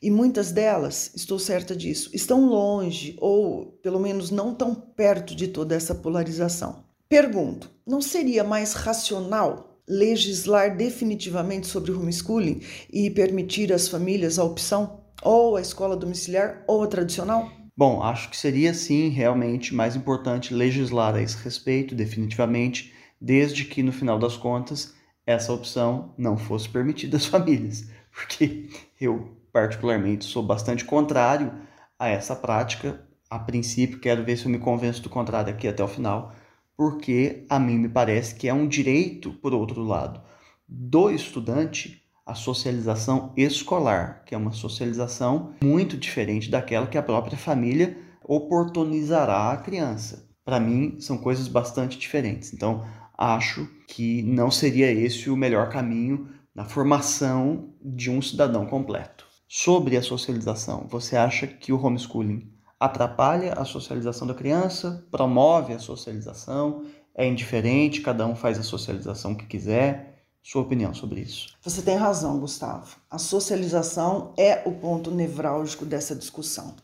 E 0.00 0.12
muitas 0.12 0.52
delas, 0.52 1.10
estou 1.16 1.40
certa 1.40 1.74
disso, 1.74 2.08
estão 2.14 2.46
longe 2.46 3.16
ou 3.20 3.72
pelo 3.82 3.98
menos 3.98 4.30
não 4.30 4.54
tão 4.54 4.72
perto 4.72 5.34
de 5.34 5.48
toda 5.48 5.74
essa 5.74 5.92
polarização. 5.92 6.84
Pergunto: 7.08 7.68
não 7.84 8.00
seria 8.00 8.44
mais 8.44 8.74
racional 8.74 9.80
legislar 9.88 10.76
definitivamente 10.76 11.66
sobre 11.66 11.90
o 11.90 11.98
homeschooling 11.98 12.60
e 12.92 13.10
permitir 13.10 13.72
às 13.72 13.88
famílias 13.88 14.38
a 14.38 14.44
opção? 14.44 15.00
Ou 15.20 15.56
a 15.56 15.60
escola 15.60 15.96
domiciliar 15.96 16.62
ou 16.68 16.84
a 16.84 16.86
tradicional? 16.86 17.55
Bom, 17.76 18.02
acho 18.02 18.30
que 18.30 18.36
seria 18.36 18.72
sim 18.72 19.08
realmente 19.10 19.74
mais 19.74 19.94
importante 19.94 20.54
legislar 20.54 21.14
a 21.14 21.20
esse 21.20 21.36
respeito, 21.36 21.94
definitivamente, 21.94 22.94
desde 23.20 23.66
que 23.66 23.82
no 23.82 23.92
final 23.92 24.18
das 24.18 24.34
contas 24.36 24.94
essa 25.26 25.52
opção 25.52 26.14
não 26.16 26.38
fosse 26.38 26.68
permitida 26.68 27.18
às 27.18 27.26
famílias, 27.26 27.90
porque 28.10 28.70
eu 28.98 29.36
particularmente 29.52 30.24
sou 30.24 30.42
bastante 30.42 30.84
contrário 30.86 31.52
a 31.98 32.08
essa 32.08 32.34
prática. 32.34 33.04
A 33.28 33.38
princípio, 33.38 34.00
quero 34.00 34.24
ver 34.24 34.38
se 34.38 34.46
eu 34.46 34.50
me 34.50 34.58
convenço 34.58 35.02
do 35.02 35.10
contrário 35.10 35.52
aqui 35.52 35.68
até 35.68 35.84
o 35.84 35.88
final, 35.88 36.34
porque 36.76 37.44
a 37.50 37.58
mim 37.58 37.76
me 37.76 37.88
parece 37.90 38.34
que 38.36 38.48
é 38.48 38.54
um 38.54 38.66
direito, 38.66 39.32
por 39.34 39.52
outro 39.52 39.82
lado, 39.82 40.22
do 40.66 41.10
estudante 41.10 42.05
a 42.26 42.34
socialização 42.34 43.32
escolar, 43.36 44.24
que 44.26 44.34
é 44.34 44.38
uma 44.38 44.50
socialização 44.50 45.54
muito 45.62 45.96
diferente 45.96 46.50
daquela 46.50 46.88
que 46.88 46.98
a 46.98 47.02
própria 47.02 47.38
família 47.38 47.96
oportunizará 48.24 49.52
à 49.52 49.56
criança. 49.58 50.28
Para 50.44 50.58
mim, 50.58 50.96
são 50.98 51.16
coisas 51.16 51.46
bastante 51.46 51.96
diferentes. 51.96 52.52
Então, 52.52 52.84
acho 53.16 53.68
que 53.86 54.22
não 54.24 54.50
seria 54.50 54.90
esse 54.90 55.30
o 55.30 55.36
melhor 55.36 55.68
caminho 55.68 56.28
na 56.52 56.64
formação 56.64 57.70
de 57.80 58.10
um 58.10 58.20
cidadão 58.20 58.66
completo. 58.66 59.24
Sobre 59.48 59.96
a 59.96 60.02
socialização, 60.02 60.86
você 60.90 61.16
acha 61.16 61.46
que 61.46 61.72
o 61.72 61.80
homeschooling 61.80 62.50
atrapalha 62.80 63.52
a 63.52 63.64
socialização 63.64 64.26
da 64.26 64.34
criança, 64.34 65.06
promove 65.10 65.72
a 65.72 65.78
socialização, 65.78 66.84
é 67.14 67.26
indiferente, 67.26 68.00
cada 68.00 68.26
um 68.26 68.34
faz 68.34 68.58
a 68.58 68.62
socialização 68.62 69.34
que 69.34 69.46
quiser? 69.46 70.15
Sua 70.46 70.62
opinião 70.62 70.94
sobre 70.94 71.22
isso. 71.22 71.48
Você 71.60 71.82
tem 71.82 71.96
razão, 71.96 72.38
Gustavo. 72.38 72.98
A 73.10 73.18
socialização 73.18 74.32
é 74.38 74.62
o 74.64 74.70
ponto 74.70 75.10
nevrálgico 75.10 75.84
dessa 75.84 76.14
discussão. 76.14 76.76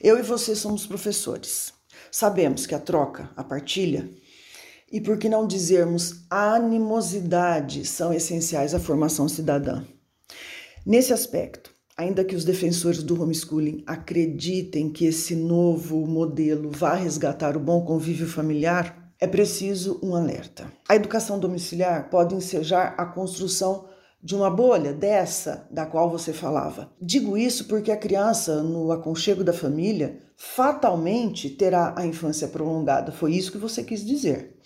Eu 0.00 0.20
e 0.20 0.22
você 0.22 0.54
somos 0.54 0.86
professores. 0.86 1.72
Sabemos 2.12 2.64
que 2.64 2.76
a 2.76 2.78
troca, 2.78 3.28
a 3.36 3.42
partilha 3.42 4.08
e, 4.90 5.00
por 5.00 5.18
que 5.18 5.28
não 5.28 5.48
dizermos, 5.48 6.22
a 6.30 6.54
animosidade 6.54 7.84
são 7.84 8.12
essenciais 8.12 8.72
à 8.72 8.78
formação 8.78 9.28
cidadã. 9.28 9.82
Nesse 10.86 11.12
aspecto, 11.12 11.74
ainda 11.96 12.24
que 12.24 12.36
os 12.36 12.44
defensores 12.44 13.02
do 13.02 13.20
homeschooling 13.20 13.82
acreditem 13.84 14.88
que 14.88 15.06
esse 15.06 15.34
novo 15.34 16.06
modelo 16.06 16.70
vá 16.70 16.94
resgatar 16.94 17.56
o 17.56 17.60
bom 17.60 17.84
convívio 17.84 18.28
familiar, 18.28 19.01
é 19.22 19.26
preciso 19.28 20.00
um 20.02 20.16
alerta. 20.16 20.66
A 20.88 20.96
educação 20.96 21.38
domiciliar 21.38 22.10
pode 22.10 22.34
ensejar 22.34 22.96
a 22.98 23.06
construção 23.06 23.84
de 24.20 24.34
uma 24.34 24.50
bolha 24.50 24.92
dessa 24.92 25.64
da 25.70 25.86
qual 25.86 26.10
você 26.10 26.32
falava. 26.32 26.90
Digo 27.00 27.38
isso 27.38 27.66
porque 27.66 27.92
a 27.92 27.96
criança, 27.96 28.64
no 28.64 28.90
aconchego 28.90 29.44
da 29.44 29.52
família, 29.52 30.18
fatalmente 30.36 31.48
terá 31.48 31.94
a 31.96 32.04
infância 32.04 32.48
prolongada. 32.48 33.12
Foi 33.12 33.32
isso 33.32 33.52
que 33.52 33.58
você 33.58 33.84
quis 33.84 34.04
dizer. 34.04 34.56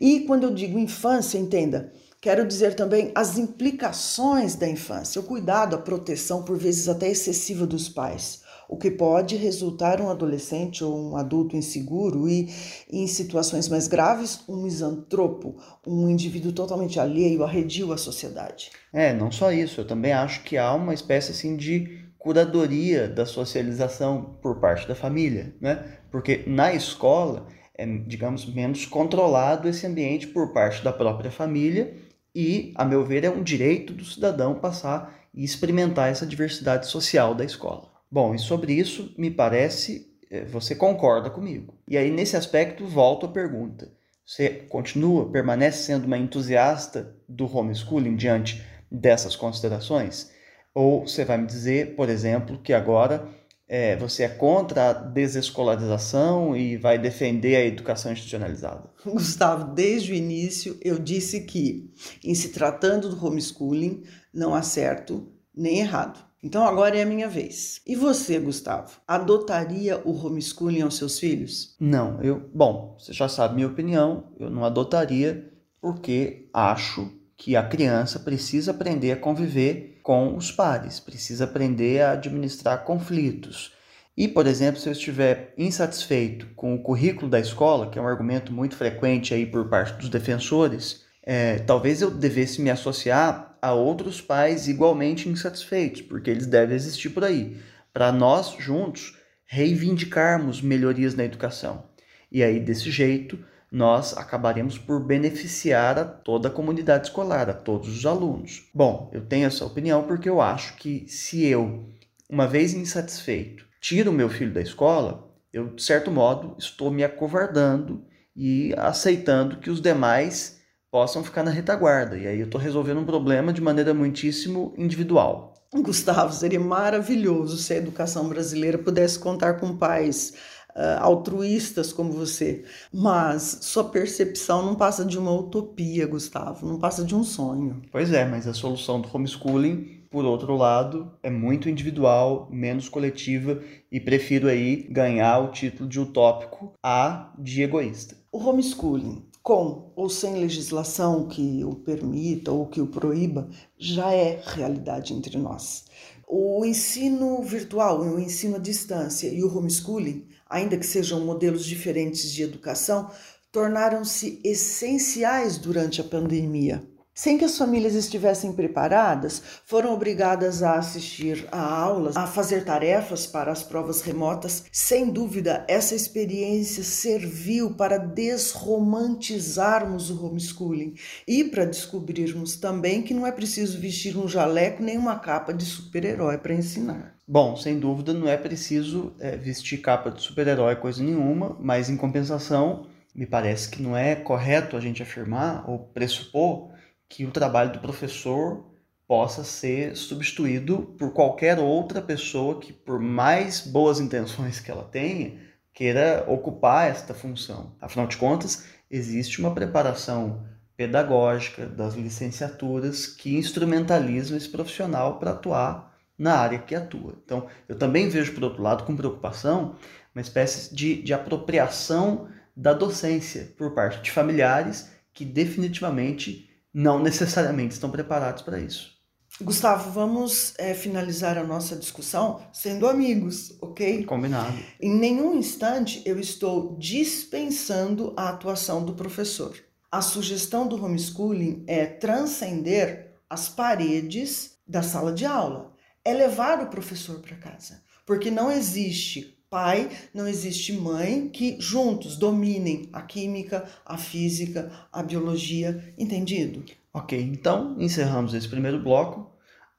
E 0.00 0.20
quando 0.20 0.44
eu 0.44 0.54
digo 0.54 0.78
infância, 0.78 1.36
entenda, 1.36 1.92
quero 2.22 2.48
dizer 2.48 2.74
também 2.74 3.12
as 3.14 3.36
implicações 3.36 4.54
da 4.54 4.66
infância, 4.66 5.20
o 5.20 5.24
cuidado, 5.24 5.76
a 5.76 5.78
proteção, 5.78 6.42
por 6.42 6.56
vezes 6.56 6.88
até 6.88 7.10
excessiva 7.10 7.66
dos 7.66 7.86
pais 7.86 8.40
o 8.70 8.76
que 8.76 8.88
pode 8.88 9.34
resultar 9.34 10.00
um 10.00 10.08
adolescente 10.08 10.84
ou 10.84 10.96
um 10.96 11.16
adulto 11.16 11.56
inseguro 11.56 12.28
e, 12.28 12.48
em 12.88 13.04
situações 13.08 13.68
mais 13.68 13.88
graves, 13.88 14.44
um 14.48 14.62
misantropo, 14.62 15.56
um 15.84 16.08
indivíduo 16.08 16.52
totalmente 16.52 17.00
alheio, 17.00 17.42
arredio 17.42 17.92
à 17.92 17.98
sociedade. 17.98 18.70
É, 18.92 19.12
não 19.12 19.32
só 19.32 19.50
isso, 19.50 19.80
eu 19.80 19.86
também 19.86 20.12
acho 20.12 20.44
que 20.44 20.56
há 20.56 20.72
uma 20.72 20.94
espécie 20.94 21.32
assim 21.32 21.56
de 21.56 21.98
curadoria 22.16 23.08
da 23.08 23.26
socialização 23.26 24.36
por 24.40 24.60
parte 24.60 24.86
da 24.86 24.94
família, 24.94 25.52
né? 25.60 25.98
Porque 26.08 26.44
na 26.46 26.72
escola 26.72 27.48
é, 27.74 27.86
digamos, 28.06 28.44
menos 28.46 28.86
controlado 28.86 29.66
esse 29.66 29.84
ambiente 29.84 30.28
por 30.28 30.52
parte 30.52 30.84
da 30.84 30.92
própria 30.92 31.30
família 31.30 31.94
e, 32.32 32.72
a 32.76 32.84
meu 32.84 33.04
ver, 33.04 33.24
é 33.24 33.30
um 33.30 33.42
direito 33.42 33.92
do 33.92 34.04
cidadão 34.04 34.54
passar 34.54 35.18
e 35.34 35.42
experimentar 35.42 36.10
essa 36.10 36.26
diversidade 36.26 36.86
social 36.86 37.34
da 37.34 37.44
escola. 37.44 37.89
Bom, 38.10 38.34
e 38.34 38.38
sobre 38.40 38.72
isso, 38.72 39.14
me 39.16 39.30
parece, 39.30 40.12
é, 40.28 40.44
você 40.44 40.74
concorda 40.74 41.30
comigo. 41.30 41.78
E 41.86 41.96
aí, 41.96 42.10
nesse 42.10 42.36
aspecto, 42.36 42.84
volto 42.84 43.26
à 43.26 43.28
pergunta. 43.28 43.92
Você 44.26 44.48
continua, 44.68 45.30
permanece 45.30 45.84
sendo 45.84 46.06
uma 46.06 46.18
entusiasta 46.18 47.16
do 47.28 47.46
homeschooling 47.46 48.16
diante 48.16 48.64
dessas 48.90 49.36
considerações? 49.36 50.30
Ou 50.74 51.06
você 51.06 51.24
vai 51.24 51.38
me 51.38 51.46
dizer, 51.46 51.94
por 51.94 52.08
exemplo, 52.08 52.60
que 52.60 52.72
agora 52.72 53.28
é, 53.68 53.94
você 53.96 54.24
é 54.24 54.28
contra 54.28 54.90
a 54.90 54.92
desescolarização 54.92 56.56
e 56.56 56.76
vai 56.76 56.98
defender 56.98 57.54
a 57.54 57.64
educação 57.64 58.12
institucionalizada? 58.12 58.90
Gustavo, 59.06 59.72
desde 59.72 60.12
o 60.12 60.16
início 60.16 60.76
eu 60.82 60.98
disse 60.98 61.42
que, 61.42 61.92
em 62.24 62.34
se 62.34 62.48
tratando 62.48 63.08
do 63.08 63.24
homeschooling, 63.24 64.02
não 64.34 64.52
há 64.52 64.62
certo 64.62 65.32
nem 65.54 65.78
errado 65.78 66.29
Então 66.42 66.66
agora 66.66 66.96
é 66.96 67.02
a 67.02 67.06
minha 67.06 67.28
vez. 67.28 67.82
E 67.86 67.94
você, 67.94 68.38
Gustavo, 68.38 69.00
adotaria 69.06 70.00
o 70.04 70.10
homeschooling 70.10 70.80
aos 70.80 70.96
seus 70.96 71.18
filhos? 71.18 71.76
Não, 71.78 72.22
eu, 72.22 72.48
bom, 72.54 72.96
você 72.98 73.12
já 73.12 73.28
sabe 73.28 73.56
minha 73.56 73.66
opinião, 73.66 74.32
eu 74.38 74.48
não 74.48 74.64
adotaria 74.64 75.52
porque 75.80 76.48
acho 76.52 77.10
que 77.36 77.56
a 77.56 77.62
criança 77.62 78.18
precisa 78.18 78.70
aprender 78.70 79.12
a 79.12 79.16
conviver 79.16 80.00
com 80.02 80.36
os 80.36 80.50
pares, 80.50 80.98
precisa 80.98 81.44
aprender 81.44 82.02
a 82.02 82.12
administrar 82.12 82.84
conflitos. 82.84 83.72
E, 84.16 84.28
por 84.28 84.46
exemplo, 84.46 84.80
se 84.80 84.88
eu 84.88 84.92
estiver 84.92 85.54
insatisfeito 85.56 86.46
com 86.54 86.74
o 86.74 86.82
currículo 86.82 87.30
da 87.30 87.40
escola, 87.40 87.88
que 87.88 87.98
é 87.98 88.02
um 88.02 88.08
argumento 88.08 88.52
muito 88.52 88.76
frequente 88.76 89.32
aí 89.32 89.46
por 89.46 89.68
parte 89.68 89.94
dos 89.94 90.08
defensores, 90.08 91.04
é, 91.22 91.58
talvez 91.60 92.02
eu 92.02 92.10
devesse 92.10 92.60
me 92.60 92.70
associar 92.70 93.49
a 93.60 93.72
outros 93.72 94.20
pais 94.20 94.68
igualmente 94.68 95.28
insatisfeitos, 95.28 96.02
porque 96.02 96.30
eles 96.30 96.46
devem 96.46 96.76
existir 96.76 97.10
por 97.10 97.24
aí, 97.24 97.60
para 97.92 98.12
nós 98.12 98.56
juntos 98.58 99.18
reivindicarmos 99.44 100.62
melhorias 100.62 101.14
na 101.14 101.24
educação. 101.24 101.84
E 102.30 102.42
aí, 102.42 102.60
desse 102.60 102.90
jeito, 102.90 103.38
nós 103.70 104.16
acabaremos 104.16 104.78
por 104.78 105.04
beneficiar 105.04 105.98
a 105.98 106.04
toda 106.04 106.48
a 106.48 106.50
comunidade 106.50 107.08
escolar, 107.08 107.48
a 107.48 107.54
todos 107.54 107.88
os 107.88 108.06
alunos. 108.06 108.68
Bom, 108.74 109.10
eu 109.12 109.24
tenho 109.24 109.46
essa 109.46 109.64
opinião 109.64 110.04
porque 110.04 110.28
eu 110.28 110.40
acho 110.40 110.76
que 110.76 111.06
se 111.08 111.44
eu, 111.46 111.88
uma 112.28 112.46
vez 112.46 112.74
insatisfeito, 112.74 113.64
tiro 113.80 114.10
o 114.10 114.14
meu 114.14 114.28
filho 114.28 114.52
da 114.52 114.60
escola, 114.60 115.28
eu, 115.52 115.74
de 115.74 115.82
certo 115.82 116.10
modo, 116.10 116.54
estou 116.58 116.90
me 116.90 117.02
acovardando 117.02 118.04
e 118.34 118.72
aceitando 118.76 119.58
que 119.58 119.70
os 119.70 119.80
demais 119.80 120.59
possam 120.90 121.22
ficar 121.22 121.42
na 121.42 121.50
retaguarda. 121.50 122.18
E 122.18 122.26
aí 122.26 122.40
eu 122.40 122.46
estou 122.46 122.60
resolvendo 122.60 122.98
um 122.98 123.04
problema 123.04 123.52
de 123.52 123.60
maneira 123.60 123.94
muitíssimo 123.94 124.74
individual. 124.76 125.54
Gustavo, 125.72 126.32
seria 126.32 126.58
maravilhoso 126.58 127.56
se 127.56 127.72
a 127.72 127.76
educação 127.76 128.28
brasileira 128.28 128.76
pudesse 128.76 129.18
contar 129.18 129.54
com 129.60 129.76
pais 129.76 130.34
uh, 130.70 131.00
altruístas 131.00 131.92
como 131.92 132.12
você. 132.12 132.64
Mas 132.92 133.58
sua 133.62 133.84
percepção 133.84 134.66
não 134.66 134.74
passa 134.74 135.04
de 135.04 135.16
uma 135.16 135.32
utopia, 135.32 136.08
Gustavo, 136.08 136.66
não 136.66 136.78
passa 136.78 137.04
de 137.04 137.14
um 137.14 137.22
sonho. 137.22 137.82
Pois 137.92 138.12
é, 138.12 138.24
mas 138.24 138.48
a 138.48 138.54
solução 138.54 139.00
do 139.00 139.08
homeschooling, 139.12 140.00
por 140.10 140.24
outro 140.24 140.56
lado, 140.56 141.12
é 141.22 141.30
muito 141.30 141.68
individual, 141.68 142.48
menos 142.50 142.88
coletiva 142.88 143.62
e 143.92 144.00
prefiro 144.00 144.48
aí 144.48 144.88
ganhar 144.90 145.38
o 145.38 145.52
título 145.52 145.88
de 145.88 146.00
utópico 146.00 146.72
a 146.82 147.32
de 147.38 147.62
egoísta. 147.62 148.16
O 148.32 148.38
homeschooling 148.38 149.29
com 149.50 149.90
ou 149.96 150.08
sem 150.08 150.34
legislação 150.34 151.26
que 151.26 151.64
o 151.64 151.74
permita 151.74 152.52
ou 152.52 152.68
que 152.68 152.80
o 152.80 152.86
proíba, 152.86 153.50
já 153.76 154.12
é 154.12 154.40
realidade 154.44 155.12
entre 155.12 155.36
nós. 155.36 155.86
O 156.28 156.64
ensino 156.64 157.42
virtual, 157.42 158.00
o 158.00 158.20
ensino 158.20 158.54
à 158.54 158.58
distância 158.60 159.26
e 159.26 159.42
o 159.42 159.52
homeschooling, 159.52 160.28
ainda 160.48 160.76
que 160.76 160.86
sejam 160.86 161.26
modelos 161.26 161.64
diferentes 161.64 162.30
de 162.30 162.44
educação, 162.44 163.10
tornaram-se 163.50 164.40
essenciais 164.44 165.58
durante 165.58 166.00
a 166.00 166.04
pandemia. 166.04 166.88
Sem 167.20 167.36
que 167.36 167.44
as 167.44 167.58
famílias 167.58 167.94
estivessem 167.94 168.50
preparadas, 168.50 169.42
foram 169.66 169.92
obrigadas 169.92 170.62
a 170.62 170.76
assistir 170.76 171.46
a 171.52 171.60
aulas, 171.60 172.16
a 172.16 172.26
fazer 172.26 172.64
tarefas 172.64 173.26
para 173.26 173.52
as 173.52 173.62
provas 173.62 174.00
remotas. 174.00 174.64
Sem 174.72 175.10
dúvida, 175.10 175.62
essa 175.68 175.94
experiência 175.94 176.82
serviu 176.82 177.74
para 177.74 177.98
desromantizarmos 177.98 180.08
o 180.08 180.24
homeschooling 180.24 180.94
e 181.28 181.44
para 181.44 181.66
descobrirmos 181.66 182.56
também 182.56 183.02
que 183.02 183.12
não 183.12 183.26
é 183.26 183.32
preciso 183.32 183.78
vestir 183.78 184.16
um 184.16 184.26
jaleco 184.26 184.82
nem 184.82 184.96
uma 184.96 185.18
capa 185.18 185.52
de 185.52 185.66
super-herói 185.66 186.38
para 186.38 186.54
ensinar. 186.54 187.16
Bom, 187.28 187.54
sem 187.54 187.78
dúvida 187.78 188.14
não 188.14 188.30
é 188.30 188.38
preciso 188.38 189.12
é, 189.20 189.36
vestir 189.36 189.82
capa 189.82 190.10
de 190.10 190.22
super-herói 190.22 190.76
coisa 190.76 191.02
nenhuma, 191.02 191.54
mas 191.60 191.90
em 191.90 191.98
compensação, 191.98 192.86
me 193.14 193.26
parece 193.26 193.68
que 193.68 193.82
não 193.82 193.94
é 193.94 194.16
correto 194.16 194.74
a 194.74 194.80
gente 194.80 195.02
afirmar 195.02 195.68
ou 195.68 195.80
pressupor 195.80 196.70
que 197.10 197.26
o 197.26 197.32
trabalho 197.32 197.72
do 197.72 197.80
professor 197.80 198.64
possa 199.06 199.42
ser 199.42 199.96
substituído 199.96 200.94
por 200.96 201.12
qualquer 201.12 201.58
outra 201.58 202.00
pessoa 202.00 202.60
que, 202.60 202.72
por 202.72 203.00
mais 203.00 203.60
boas 203.60 203.98
intenções 203.98 204.60
que 204.60 204.70
ela 204.70 204.84
tenha, 204.84 205.36
queira 205.74 206.24
ocupar 206.28 206.88
esta 206.88 207.12
função. 207.12 207.74
Afinal 207.80 208.06
de 208.06 208.16
contas, 208.16 208.64
existe 208.88 209.40
uma 209.40 209.52
preparação 209.52 210.46
pedagógica 210.76 211.66
das 211.66 211.94
licenciaturas 211.94 213.08
que 213.08 213.36
instrumentalizam 213.36 214.36
esse 214.36 214.48
profissional 214.48 215.18
para 215.18 215.32
atuar 215.32 215.92
na 216.16 216.36
área 216.36 216.60
que 216.60 216.76
atua. 216.76 217.14
Então, 217.24 217.48
eu 217.68 217.76
também 217.76 218.08
vejo, 218.08 218.32
por 218.32 218.44
outro 218.44 218.62
lado, 218.62 218.84
com 218.84 218.94
preocupação, 218.94 219.74
uma 220.14 220.22
espécie 220.22 220.72
de, 220.72 221.02
de 221.02 221.12
apropriação 221.12 222.28
da 222.56 222.72
docência 222.72 223.52
por 223.58 223.74
parte 223.74 224.00
de 224.00 224.12
familiares 224.12 224.92
que 225.12 225.24
definitivamente 225.24 226.49
não 226.72 226.98
necessariamente 226.98 227.74
estão 227.74 227.90
preparados 227.90 228.42
para 228.42 228.60
isso. 228.60 229.00
Gustavo, 229.40 229.90
vamos 229.90 230.54
é, 230.58 230.74
finalizar 230.74 231.38
a 231.38 231.44
nossa 231.44 231.74
discussão 231.74 232.42
sendo 232.52 232.86
amigos, 232.86 233.56
ok? 233.62 234.04
Combinado. 234.04 234.58
Em 234.80 234.94
nenhum 234.94 235.34
instante 235.34 236.02
eu 236.04 236.18
estou 236.18 236.76
dispensando 236.78 238.12
a 238.16 238.28
atuação 238.28 238.84
do 238.84 238.92
professor. 238.92 239.56
A 239.90 240.02
sugestão 240.02 240.66
do 240.68 240.82
homeschooling 240.84 241.64
é 241.66 241.86
transcender 241.86 243.14
as 243.30 243.48
paredes 243.48 244.58
da 244.66 244.82
sala 244.82 245.12
de 245.12 245.24
aula, 245.24 245.72
é 246.04 246.12
levar 246.12 246.62
o 246.62 246.68
professor 246.68 247.20
para 247.20 247.36
casa, 247.36 247.82
porque 248.04 248.30
não 248.30 248.52
existe 248.52 249.39
pai, 249.50 249.90
não 250.14 250.28
existe 250.28 250.72
mãe 250.72 251.28
que 251.28 251.60
juntos 251.60 252.16
dominem 252.16 252.88
a 252.92 253.02
química, 253.02 253.64
a 253.84 253.98
física, 253.98 254.70
a 254.92 255.02
biologia, 255.02 255.92
entendido? 255.98 256.64
Ok, 256.94 257.20
então 257.20 257.74
encerramos 257.80 258.32
esse 258.32 258.48
primeiro 258.48 258.80
bloco. 258.80 259.28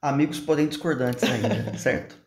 Amigos, 0.01 0.41
porém 0.41 0.67
discordantes 0.67 1.23
ainda, 1.23 1.77
certo? 1.77 2.17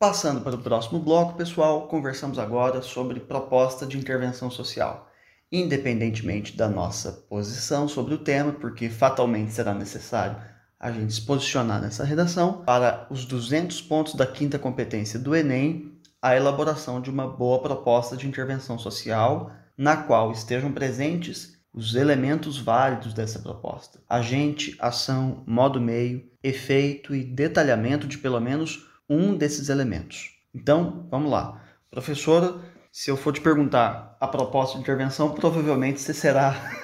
Passando 0.00 0.40
para 0.40 0.56
o 0.56 0.62
próximo 0.62 0.98
bloco, 0.98 1.34
pessoal, 1.34 1.86
conversamos 1.86 2.36
agora 2.36 2.82
sobre 2.82 3.20
proposta 3.20 3.86
de 3.86 3.96
intervenção 3.96 4.50
social. 4.50 5.08
Independentemente 5.52 6.56
da 6.56 6.68
nossa 6.68 7.12
posição 7.12 7.86
sobre 7.86 8.12
o 8.14 8.18
tema, 8.18 8.52
porque 8.52 8.88
fatalmente 8.88 9.52
será 9.52 9.72
necessário 9.72 10.36
a 10.84 10.92
gente 10.92 11.14
se 11.14 11.22
posicionar 11.22 11.80
nessa 11.80 12.04
redação 12.04 12.62
para 12.62 13.06
os 13.08 13.24
200 13.24 13.80
pontos 13.80 14.12
da 14.12 14.26
quinta 14.26 14.58
competência 14.58 15.18
do 15.18 15.34
Enem, 15.34 15.94
a 16.20 16.36
elaboração 16.36 17.00
de 17.00 17.08
uma 17.08 17.26
boa 17.26 17.58
proposta 17.62 18.14
de 18.14 18.28
intervenção 18.28 18.78
social 18.78 19.50
na 19.78 19.96
qual 19.96 20.30
estejam 20.30 20.70
presentes 20.70 21.58
os 21.72 21.94
elementos 21.94 22.58
válidos 22.58 23.14
dessa 23.14 23.38
proposta: 23.38 23.98
agente, 24.06 24.76
ação, 24.78 25.42
modo 25.46 25.80
meio, 25.80 26.22
efeito 26.42 27.14
e 27.14 27.24
detalhamento 27.24 28.06
de 28.06 28.18
pelo 28.18 28.38
menos 28.38 28.86
um 29.08 29.34
desses 29.34 29.70
elementos. 29.70 30.32
Então, 30.54 31.08
vamos 31.10 31.30
lá. 31.30 31.62
Professora, 31.90 32.56
se 32.92 33.10
eu 33.10 33.16
for 33.16 33.32
te 33.32 33.40
perguntar 33.40 34.18
a 34.20 34.28
proposta 34.28 34.74
de 34.76 34.82
intervenção, 34.82 35.30
provavelmente 35.30 35.98
você 35.98 36.12
será 36.12 36.83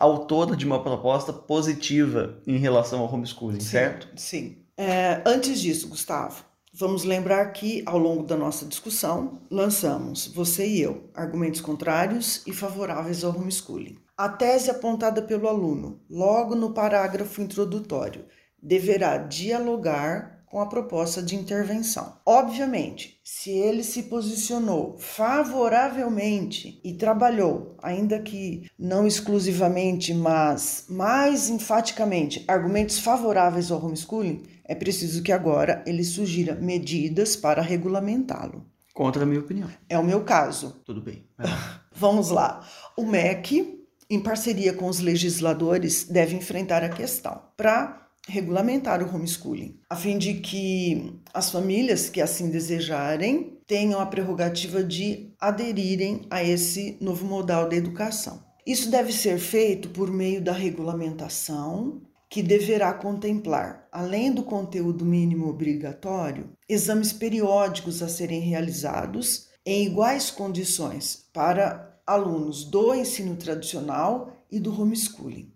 autora 0.00 0.56
de 0.56 0.64
uma 0.64 0.82
proposta 0.82 1.32
positiva 1.32 2.40
em 2.46 2.56
relação 2.56 3.00
ao 3.00 3.14
homeschooling, 3.14 3.60
sim, 3.60 3.68
certo? 3.68 4.08
Sim. 4.16 4.56
É, 4.76 5.20
antes 5.26 5.60
disso, 5.60 5.88
Gustavo, 5.88 6.42
vamos 6.72 7.04
lembrar 7.04 7.44
que 7.52 7.82
ao 7.84 7.98
longo 7.98 8.22
da 8.22 8.36
nossa 8.36 8.64
discussão 8.64 9.42
lançamos, 9.50 10.26
você 10.28 10.66
e 10.66 10.80
eu, 10.80 11.10
argumentos 11.14 11.60
contrários 11.60 12.42
e 12.46 12.52
favoráveis 12.52 13.22
ao 13.22 13.36
homeschooling. 13.36 13.98
A 14.16 14.28
tese 14.28 14.70
apontada 14.70 15.20
pelo 15.20 15.48
aluno, 15.48 16.00
logo 16.08 16.54
no 16.54 16.72
parágrafo 16.72 17.42
introdutório, 17.42 18.24
deverá 18.62 19.18
dialogar 19.18 20.39
com 20.50 20.60
a 20.60 20.66
proposta 20.66 21.22
de 21.22 21.36
intervenção. 21.36 22.16
Obviamente, 22.26 23.20
se 23.22 23.50
ele 23.50 23.84
se 23.84 24.02
posicionou 24.02 24.98
favoravelmente 24.98 26.80
e 26.84 26.92
trabalhou, 26.94 27.76
ainda 27.80 28.18
que 28.18 28.66
não 28.76 29.06
exclusivamente, 29.06 30.12
mas 30.12 30.86
mais 30.90 31.48
enfaticamente, 31.48 32.44
argumentos 32.48 32.98
favoráveis 32.98 33.70
ao 33.70 33.82
homeschooling, 33.82 34.42
é 34.64 34.74
preciso 34.74 35.22
que 35.22 35.30
agora 35.30 35.84
ele 35.86 36.02
sugira 36.02 36.56
medidas 36.56 37.36
para 37.36 37.62
regulamentá-lo. 37.62 38.66
Contra 38.92 39.22
a 39.22 39.26
minha 39.26 39.40
opinião. 39.40 39.70
É 39.88 39.96
o 39.96 40.04
meu 40.04 40.24
caso. 40.24 40.82
Tudo 40.84 41.00
bem. 41.00 41.24
Vamos 41.94 42.28
lá. 42.28 42.66
O 42.96 43.06
MEC, 43.06 43.86
em 44.10 44.20
parceria 44.20 44.72
com 44.72 44.88
os 44.88 44.98
legisladores, 44.98 46.04
deve 46.04 46.34
enfrentar 46.34 46.82
a 46.82 46.88
questão. 46.88 47.40
Para 47.56 48.09
regulamentar 48.28 49.02
o 49.02 49.14
homeschooling, 49.14 49.78
a 49.88 49.96
fim 49.96 50.18
de 50.18 50.34
que 50.34 51.20
as 51.32 51.50
famílias 51.50 52.08
que 52.08 52.20
assim 52.20 52.50
desejarem 52.50 53.58
tenham 53.66 54.00
a 54.00 54.06
prerrogativa 54.06 54.82
de 54.82 55.32
aderirem 55.40 56.22
a 56.30 56.42
esse 56.42 56.98
novo 57.00 57.24
modal 57.24 57.68
de 57.68 57.76
educação. 57.76 58.42
Isso 58.66 58.90
deve 58.90 59.12
ser 59.12 59.38
feito 59.38 59.88
por 59.90 60.10
meio 60.10 60.42
da 60.42 60.52
regulamentação 60.52 62.02
que 62.28 62.42
deverá 62.42 62.92
contemplar, 62.92 63.88
além 63.90 64.32
do 64.32 64.44
conteúdo 64.44 65.04
mínimo 65.04 65.48
obrigatório, 65.48 66.50
exames 66.68 67.12
periódicos 67.12 68.02
a 68.02 68.08
serem 68.08 68.40
realizados 68.40 69.48
em 69.66 69.86
iguais 69.86 70.30
condições 70.30 71.28
para 71.32 72.00
alunos 72.06 72.64
do 72.64 72.94
ensino 72.94 73.34
tradicional 73.36 74.32
e 74.50 74.60
do 74.60 74.72
homeschooling. 74.80 75.52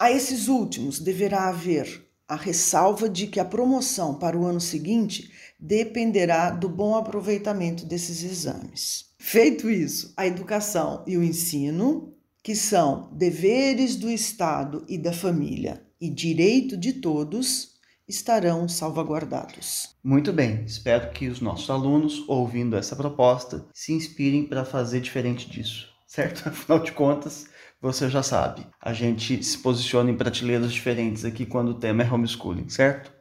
A 0.00 0.12
esses 0.12 0.46
últimos 0.46 1.00
deverá 1.00 1.48
haver 1.48 2.06
a 2.28 2.36
ressalva 2.36 3.08
de 3.08 3.26
que 3.26 3.40
a 3.40 3.44
promoção 3.44 4.14
para 4.14 4.38
o 4.38 4.46
ano 4.46 4.60
seguinte 4.60 5.28
dependerá 5.58 6.50
do 6.50 6.68
bom 6.68 6.94
aproveitamento 6.94 7.84
desses 7.84 8.22
exames. 8.22 9.06
Feito 9.18 9.68
isso, 9.68 10.12
a 10.16 10.24
educação 10.24 11.02
e 11.04 11.16
o 11.16 11.24
ensino, 11.24 12.14
que 12.44 12.54
são 12.54 13.10
deveres 13.12 13.96
do 13.96 14.08
Estado 14.08 14.84
e 14.88 14.96
da 14.96 15.12
família 15.12 15.82
e 16.00 16.08
direito 16.08 16.76
de 16.76 16.92
todos, 16.92 17.74
estarão 18.06 18.68
salvaguardados. 18.68 19.96
Muito 20.04 20.32
bem, 20.32 20.62
espero 20.64 21.10
que 21.10 21.26
os 21.26 21.40
nossos 21.40 21.68
alunos, 21.68 22.24
ouvindo 22.28 22.76
essa 22.76 22.94
proposta, 22.94 23.66
se 23.74 23.92
inspirem 23.92 24.46
para 24.46 24.64
fazer 24.64 25.00
diferente 25.00 25.50
disso, 25.50 25.88
certo? 26.06 26.46
Afinal 26.48 26.78
de 26.78 26.92
contas, 26.92 27.48
você 27.80 28.10
já 28.10 28.22
sabe, 28.22 28.66
a 28.82 28.92
gente 28.92 29.42
se 29.42 29.58
posiciona 29.58 30.10
em 30.10 30.16
prateleiras 30.16 30.72
diferentes 30.72 31.24
aqui 31.24 31.46
quando 31.46 31.70
o 31.70 31.74
tema 31.74 32.02
é 32.02 32.12
homeschooling, 32.12 32.68
certo? 32.68 33.12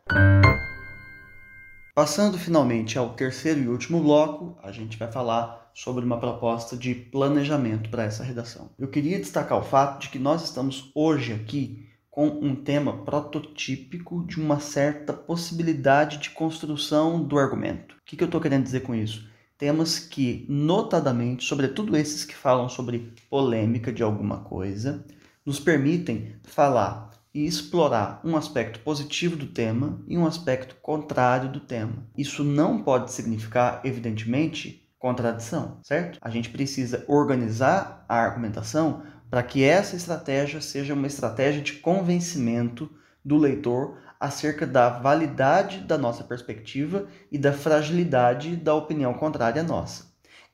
Passando 1.94 2.38
finalmente 2.38 2.98
ao 2.98 3.14
terceiro 3.14 3.60
e 3.60 3.68
último 3.68 4.02
bloco, 4.02 4.58
a 4.64 4.72
gente 4.72 4.98
vai 4.98 5.12
falar 5.12 5.72
sobre 5.74 6.04
uma 6.04 6.20
proposta 6.20 6.76
de 6.76 6.96
planejamento 6.96 7.90
para 7.90 8.04
essa 8.04 8.24
redação. 8.24 8.70
Eu 8.80 8.88
queria 8.88 9.20
destacar 9.20 9.60
o 9.60 9.64
fato 9.64 10.02
de 10.02 10.10
que 10.10 10.20
nós 10.20 10.44
estamos 10.44 10.92
hoje 10.96 11.34
aqui 11.34 11.88
com 12.10 12.28
um 12.28 12.56
tema 12.56 13.04
prototípico 13.04 14.26
de 14.26 14.42
uma 14.42 14.60
certa 14.60 15.14
possibilidade 15.14 16.18
de 16.18 16.32
construção 16.32 17.24
do 17.24 17.38
argumento. 17.38 17.96
O 17.96 18.00
que, 18.04 18.16
que 18.16 18.24
eu 18.24 18.28
estou 18.28 18.42
querendo 18.42 18.64
dizer 18.64 18.82
com 18.82 18.96
isso? 18.96 19.30
Temas 19.58 20.00
que, 20.00 20.46
notadamente, 20.48 21.46
sobretudo 21.46 21.98
esses 21.98 22.24
que 22.24 22.36
falam 22.36 22.70
sobre 22.70 23.14
polêmica 23.30 23.92
de 23.92 24.04
alguma 24.04 24.40
coisa, 24.40 25.04
nos 25.46 25.60
permitem 25.60 26.36
falar 26.44 27.12
e 27.34 27.46
explorar 27.46 28.20
um 28.24 28.36
aspecto 28.36 28.80
positivo 28.80 29.36
do 29.36 29.48
tema 29.48 30.02
e 30.08 30.18
um 30.18 30.26
aspecto 30.26 30.76
contrário 30.82 31.52
do 31.52 31.60
tema. 31.60 32.08
Isso 32.18 32.44
não 32.44 32.82
pode 32.82 33.12
significar, 33.12 33.82
evidentemente, 33.84 34.88
contradição, 34.98 35.80
certo? 35.84 36.18
A 36.22 36.30
gente 36.30 36.50
precisa 36.50 37.06
organizar 37.08 38.06
a 38.10 38.16
argumentação 38.16 39.04
para 39.30 39.44
que 39.44 39.64
essa 39.64 39.96
estratégia 39.96 40.62
seja 40.62 40.94
uma 40.94 41.08
estratégia 41.08 41.62
de 41.62 41.74
convencimento 41.74 42.90
do 43.24 43.38
leitor 43.38 43.98
acerca 44.20 44.66
da 44.66 44.90
validade 44.90 45.80
da 45.80 45.98
nossa 45.98 46.24
perspectiva 46.24 47.08
e 47.32 47.38
da 47.38 47.54
fragilidade 47.54 48.56
da 48.56 48.74
opinião 48.74 49.14
contrária 49.14 49.62
à 49.62 49.66
nossa. 49.66 50.08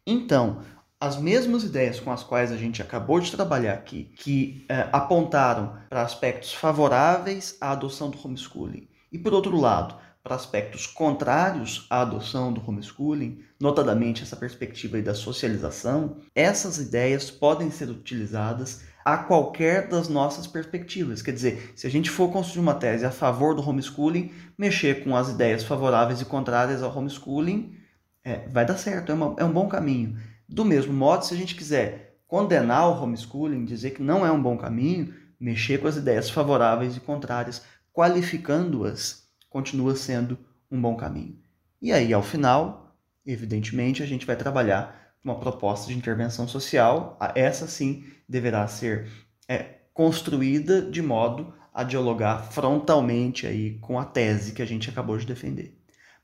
Então, 0.05 0.61
as 0.99 1.17
mesmas 1.17 1.63
ideias 1.63 1.99
com 1.99 2.11
as 2.11 2.23
quais 2.23 2.51
a 2.51 2.55
gente 2.55 2.81
acabou 2.81 3.19
de 3.19 3.31
trabalhar 3.31 3.73
aqui, 3.73 4.05
que 4.15 4.65
eh, 4.69 4.87
apontaram 4.91 5.77
para 5.89 6.01
aspectos 6.01 6.53
favoráveis 6.53 7.57
à 7.59 7.71
adoção 7.71 8.09
do 8.09 8.17
homeschooling, 8.25 8.87
e 9.11 9.19
por 9.19 9.33
outro 9.33 9.57
lado, 9.57 9.95
para 10.23 10.35
aspectos 10.35 10.87
contrários 10.87 11.85
à 11.89 12.01
adoção 12.01 12.53
do 12.53 12.65
homeschooling, 12.65 13.43
notadamente 13.59 14.23
essa 14.23 14.37
perspectiva 14.37 15.01
da 15.01 15.13
socialização, 15.13 16.19
essas 16.33 16.77
ideias 16.77 17.29
podem 17.29 17.69
ser 17.69 17.89
utilizadas 17.89 18.85
a 19.03 19.17
qualquer 19.17 19.87
das 19.87 20.07
nossas 20.07 20.47
perspectivas. 20.47 21.21
Quer 21.21 21.33
dizer, 21.33 21.73
se 21.75 21.85
a 21.85 21.89
gente 21.89 22.09
for 22.09 22.31
construir 22.31 22.61
uma 22.61 22.75
tese 22.75 23.05
a 23.05 23.11
favor 23.11 23.53
do 23.53 23.67
homeschooling, 23.67 24.31
mexer 24.57 25.03
com 25.03 25.15
as 25.15 25.29
ideias 25.29 25.63
favoráveis 25.63 26.21
e 26.21 26.25
contrárias 26.25 26.81
ao 26.81 26.95
homeschooling, 26.95 27.75
é, 28.23 28.47
vai 28.47 28.65
dar 28.65 28.77
certo, 28.77 29.11
é, 29.11 29.15
uma, 29.15 29.35
é 29.37 29.43
um 29.43 29.51
bom 29.51 29.67
caminho. 29.67 30.17
Do 30.47 30.63
mesmo 30.63 30.93
modo, 30.93 31.25
se 31.25 31.33
a 31.33 31.37
gente 31.37 31.55
quiser 31.55 32.17
condenar 32.27 32.87
o 32.87 33.03
homeschooling, 33.03 33.65
dizer 33.65 33.91
que 33.91 34.01
não 34.01 34.25
é 34.25 34.31
um 34.31 34.41
bom 34.41 34.57
caminho, 34.57 35.13
mexer 35.39 35.79
com 35.79 35.87
as 35.87 35.97
ideias 35.97 36.29
favoráveis 36.29 36.95
e 36.95 37.01
contrárias, 37.01 37.63
qualificando-as, 37.91 39.23
continua 39.49 39.95
sendo 39.95 40.37
um 40.71 40.81
bom 40.81 40.95
caminho. 40.95 41.37
E 41.81 41.91
aí, 41.91 42.13
ao 42.13 42.23
final, 42.23 42.95
evidentemente, 43.25 44.01
a 44.01 44.05
gente 44.05 44.25
vai 44.25 44.37
trabalhar 44.37 45.02
uma 45.23 45.39
proposta 45.39 45.87
de 45.87 45.97
intervenção 45.97 46.47
social, 46.47 47.17
essa 47.35 47.67
sim 47.67 48.05
deverá 48.27 48.67
ser 48.67 49.09
é, 49.47 49.77
construída 49.93 50.81
de 50.81 51.01
modo 51.01 51.53
a 51.73 51.83
dialogar 51.83 52.51
frontalmente 52.51 53.47
aí 53.47 53.79
com 53.79 53.97
a 53.97 54.05
tese 54.05 54.53
que 54.53 54.61
a 54.61 54.67
gente 54.67 54.89
acabou 54.89 55.17
de 55.17 55.25
defender. 55.25 55.77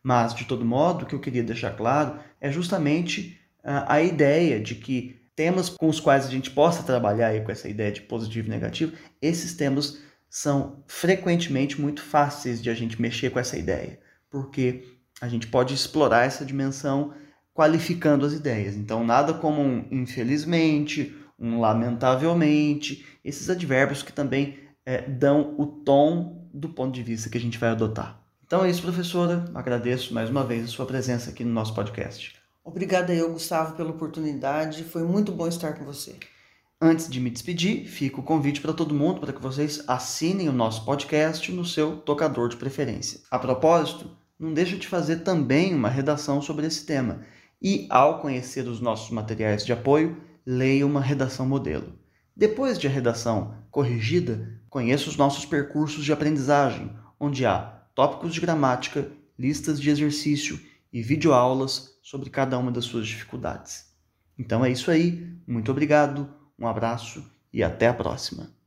Mas, 0.03 0.33
de 0.33 0.45
todo 0.45 0.65
modo, 0.65 1.03
o 1.03 1.05
que 1.05 1.15
eu 1.15 1.19
queria 1.19 1.43
deixar 1.43 1.75
claro 1.75 2.19
é 2.39 2.51
justamente 2.51 3.39
a, 3.63 3.95
a 3.95 4.01
ideia 4.01 4.59
de 4.59 4.75
que 4.75 5.19
temas 5.35 5.69
com 5.69 5.87
os 5.87 5.99
quais 5.99 6.25
a 6.25 6.29
gente 6.29 6.51
possa 6.51 6.83
trabalhar 6.83 7.27
aí 7.27 7.41
com 7.41 7.51
essa 7.51 7.69
ideia 7.69 7.91
de 7.91 8.01
positivo 8.01 8.47
e 8.47 8.51
negativo, 8.51 8.93
esses 9.21 9.53
temas 9.53 10.01
são 10.29 10.83
frequentemente 10.87 11.79
muito 11.79 12.01
fáceis 12.01 12.61
de 12.61 12.69
a 12.69 12.73
gente 12.73 13.01
mexer 13.01 13.31
com 13.31 13.39
essa 13.39 13.57
ideia, 13.57 13.99
porque 14.29 14.83
a 15.21 15.27
gente 15.27 15.47
pode 15.47 15.73
explorar 15.73 16.25
essa 16.25 16.45
dimensão 16.45 17.13
qualificando 17.59 18.25
as 18.25 18.31
ideias. 18.31 18.77
Então, 18.77 19.03
nada 19.03 19.33
como 19.33 19.61
um 19.61 19.85
infelizmente, 19.91 21.13
um 21.37 21.59
lamentavelmente, 21.59 23.05
esses 23.21 23.49
advérbios 23.49 24.01
que 24.01 24.13
também 24.13 24.57
é, 24.85 25.01
dão 25.01 25.55
o 25.57 25.65
tom 25.65 26.47
do 26.53 26.69
ponto 26.69 26.93
de 26.93 27.03
vista 27.03 27.29
que 27.29 27.37
a 27.37 27.41
gente 27.41 27.57
vai 27.57 27.71
adotar. 27.71 28.17
Então 28.45 28.63
é 28.63 28.69
isso, 28.69 28.81
professora. 28.81 29.43
Agradeço 29.53 30.13
mais 30.13 30.29
uma 30.29 30.41
vez 30.41 30.63
a 30.63 30.67
sua 30.67 30.85
presença 30.85 31.31
aqui 31.31 31.43
no 31.43 31.51
nosso 31.51 31.75
podcast. 31.75 32.33
Obrigada 32.63 33.13
eu, 33.13 33.33
Gustavo, 33.33 33.75
pela 33.75 33.89
oportunidade. 33.89 34.85
Foi 34.85 35.03
muito 35.03 35.33
bom 35.33 35.45
estar 35.45 35.73
com 35.73 35.83
você. 35.83 36.15
Antes 36.81 37.09
de 37.09 37.19
me 37.19 37.29
despedir, 37.29 37.85
fica 37.89 38.21
o 38.21 38.23
convite 38.23 38.61
para 38.61 38.71
todo 38.71 38.95
mundo 38.95 39.19
para 39.19 39.33
que 39.33 39.41
vocês 39.41 39.83
assinem 39.85 40.47
o 40.47 40.53
nosso 40.53 40.85
podcast 40.85 41.51
no 41.51 41.65
seu 41.65 41.97
tocador 41.97 42.47
de 42.47 42.55
preferência. 42.55 43.19
A 43.29 43.37
propósito, 43.37 44.09
não 44.39 44.53
deixa 44.53 44.77
de 44.77 44.87
fazer 44.87 45.17
também 45.17 45.75
uma 45.75 45.89
redação 45.89 46.41
sobre 46.41 46.65
esse 46.65 46.85
tema 46.85 47.19
e, 47.61 47.87
ao 47.89 48.19
conhecer 48.19 48.67
os 48.67 48.79
nossos 48.79 49.09
materiais 49.11 49.65
de 49.65 49.73
apoio, 49.73 50.17
leia 50.45 50.85
uma 50.85 51.01
redação 51.01 51.45
modelo. 51.45 51.93
Depois 52.35 52.79
de 52.79 52.87
a 52.87 52.89
redação 52.89 53.53
corrigida, 53.69 54.59
conheça 54.69 55.09
os 55.09 55.17
nossos 55.17 55.45
percursos 55.45 56.05
de 56.05 56.13
aprendizagem, 56.13 56.91
onde 57.19 57.45
há 57.45 57.59
tópicos 57.93 58.33
de 58.33 58.39
gramática, 58.39 59.11
listas 59.37 59.79
de 59.79 59.89
exercício 59.89 60.59
e 60.91 61.01
videoaulas 61.01 61.97
sobre 62.01 62.29
cada 62.29 62.57
uma 62.57 62.71
das 62.71 62.85
suas 62.85 63.07
dificuldades. 63.07 63.93
Então 64.37 64.63
é 64.63 64.71
isso 64.71 64.89
aí, 64.89 65.37
muito 65.45 65.69
obrigado, 65.69 66.29
um 66.57 66.67
abraço 66.67 67.23
e 67.51 67.61
até 67.61 67.87
a 67.87 67.93
próxima. 67.93 68.58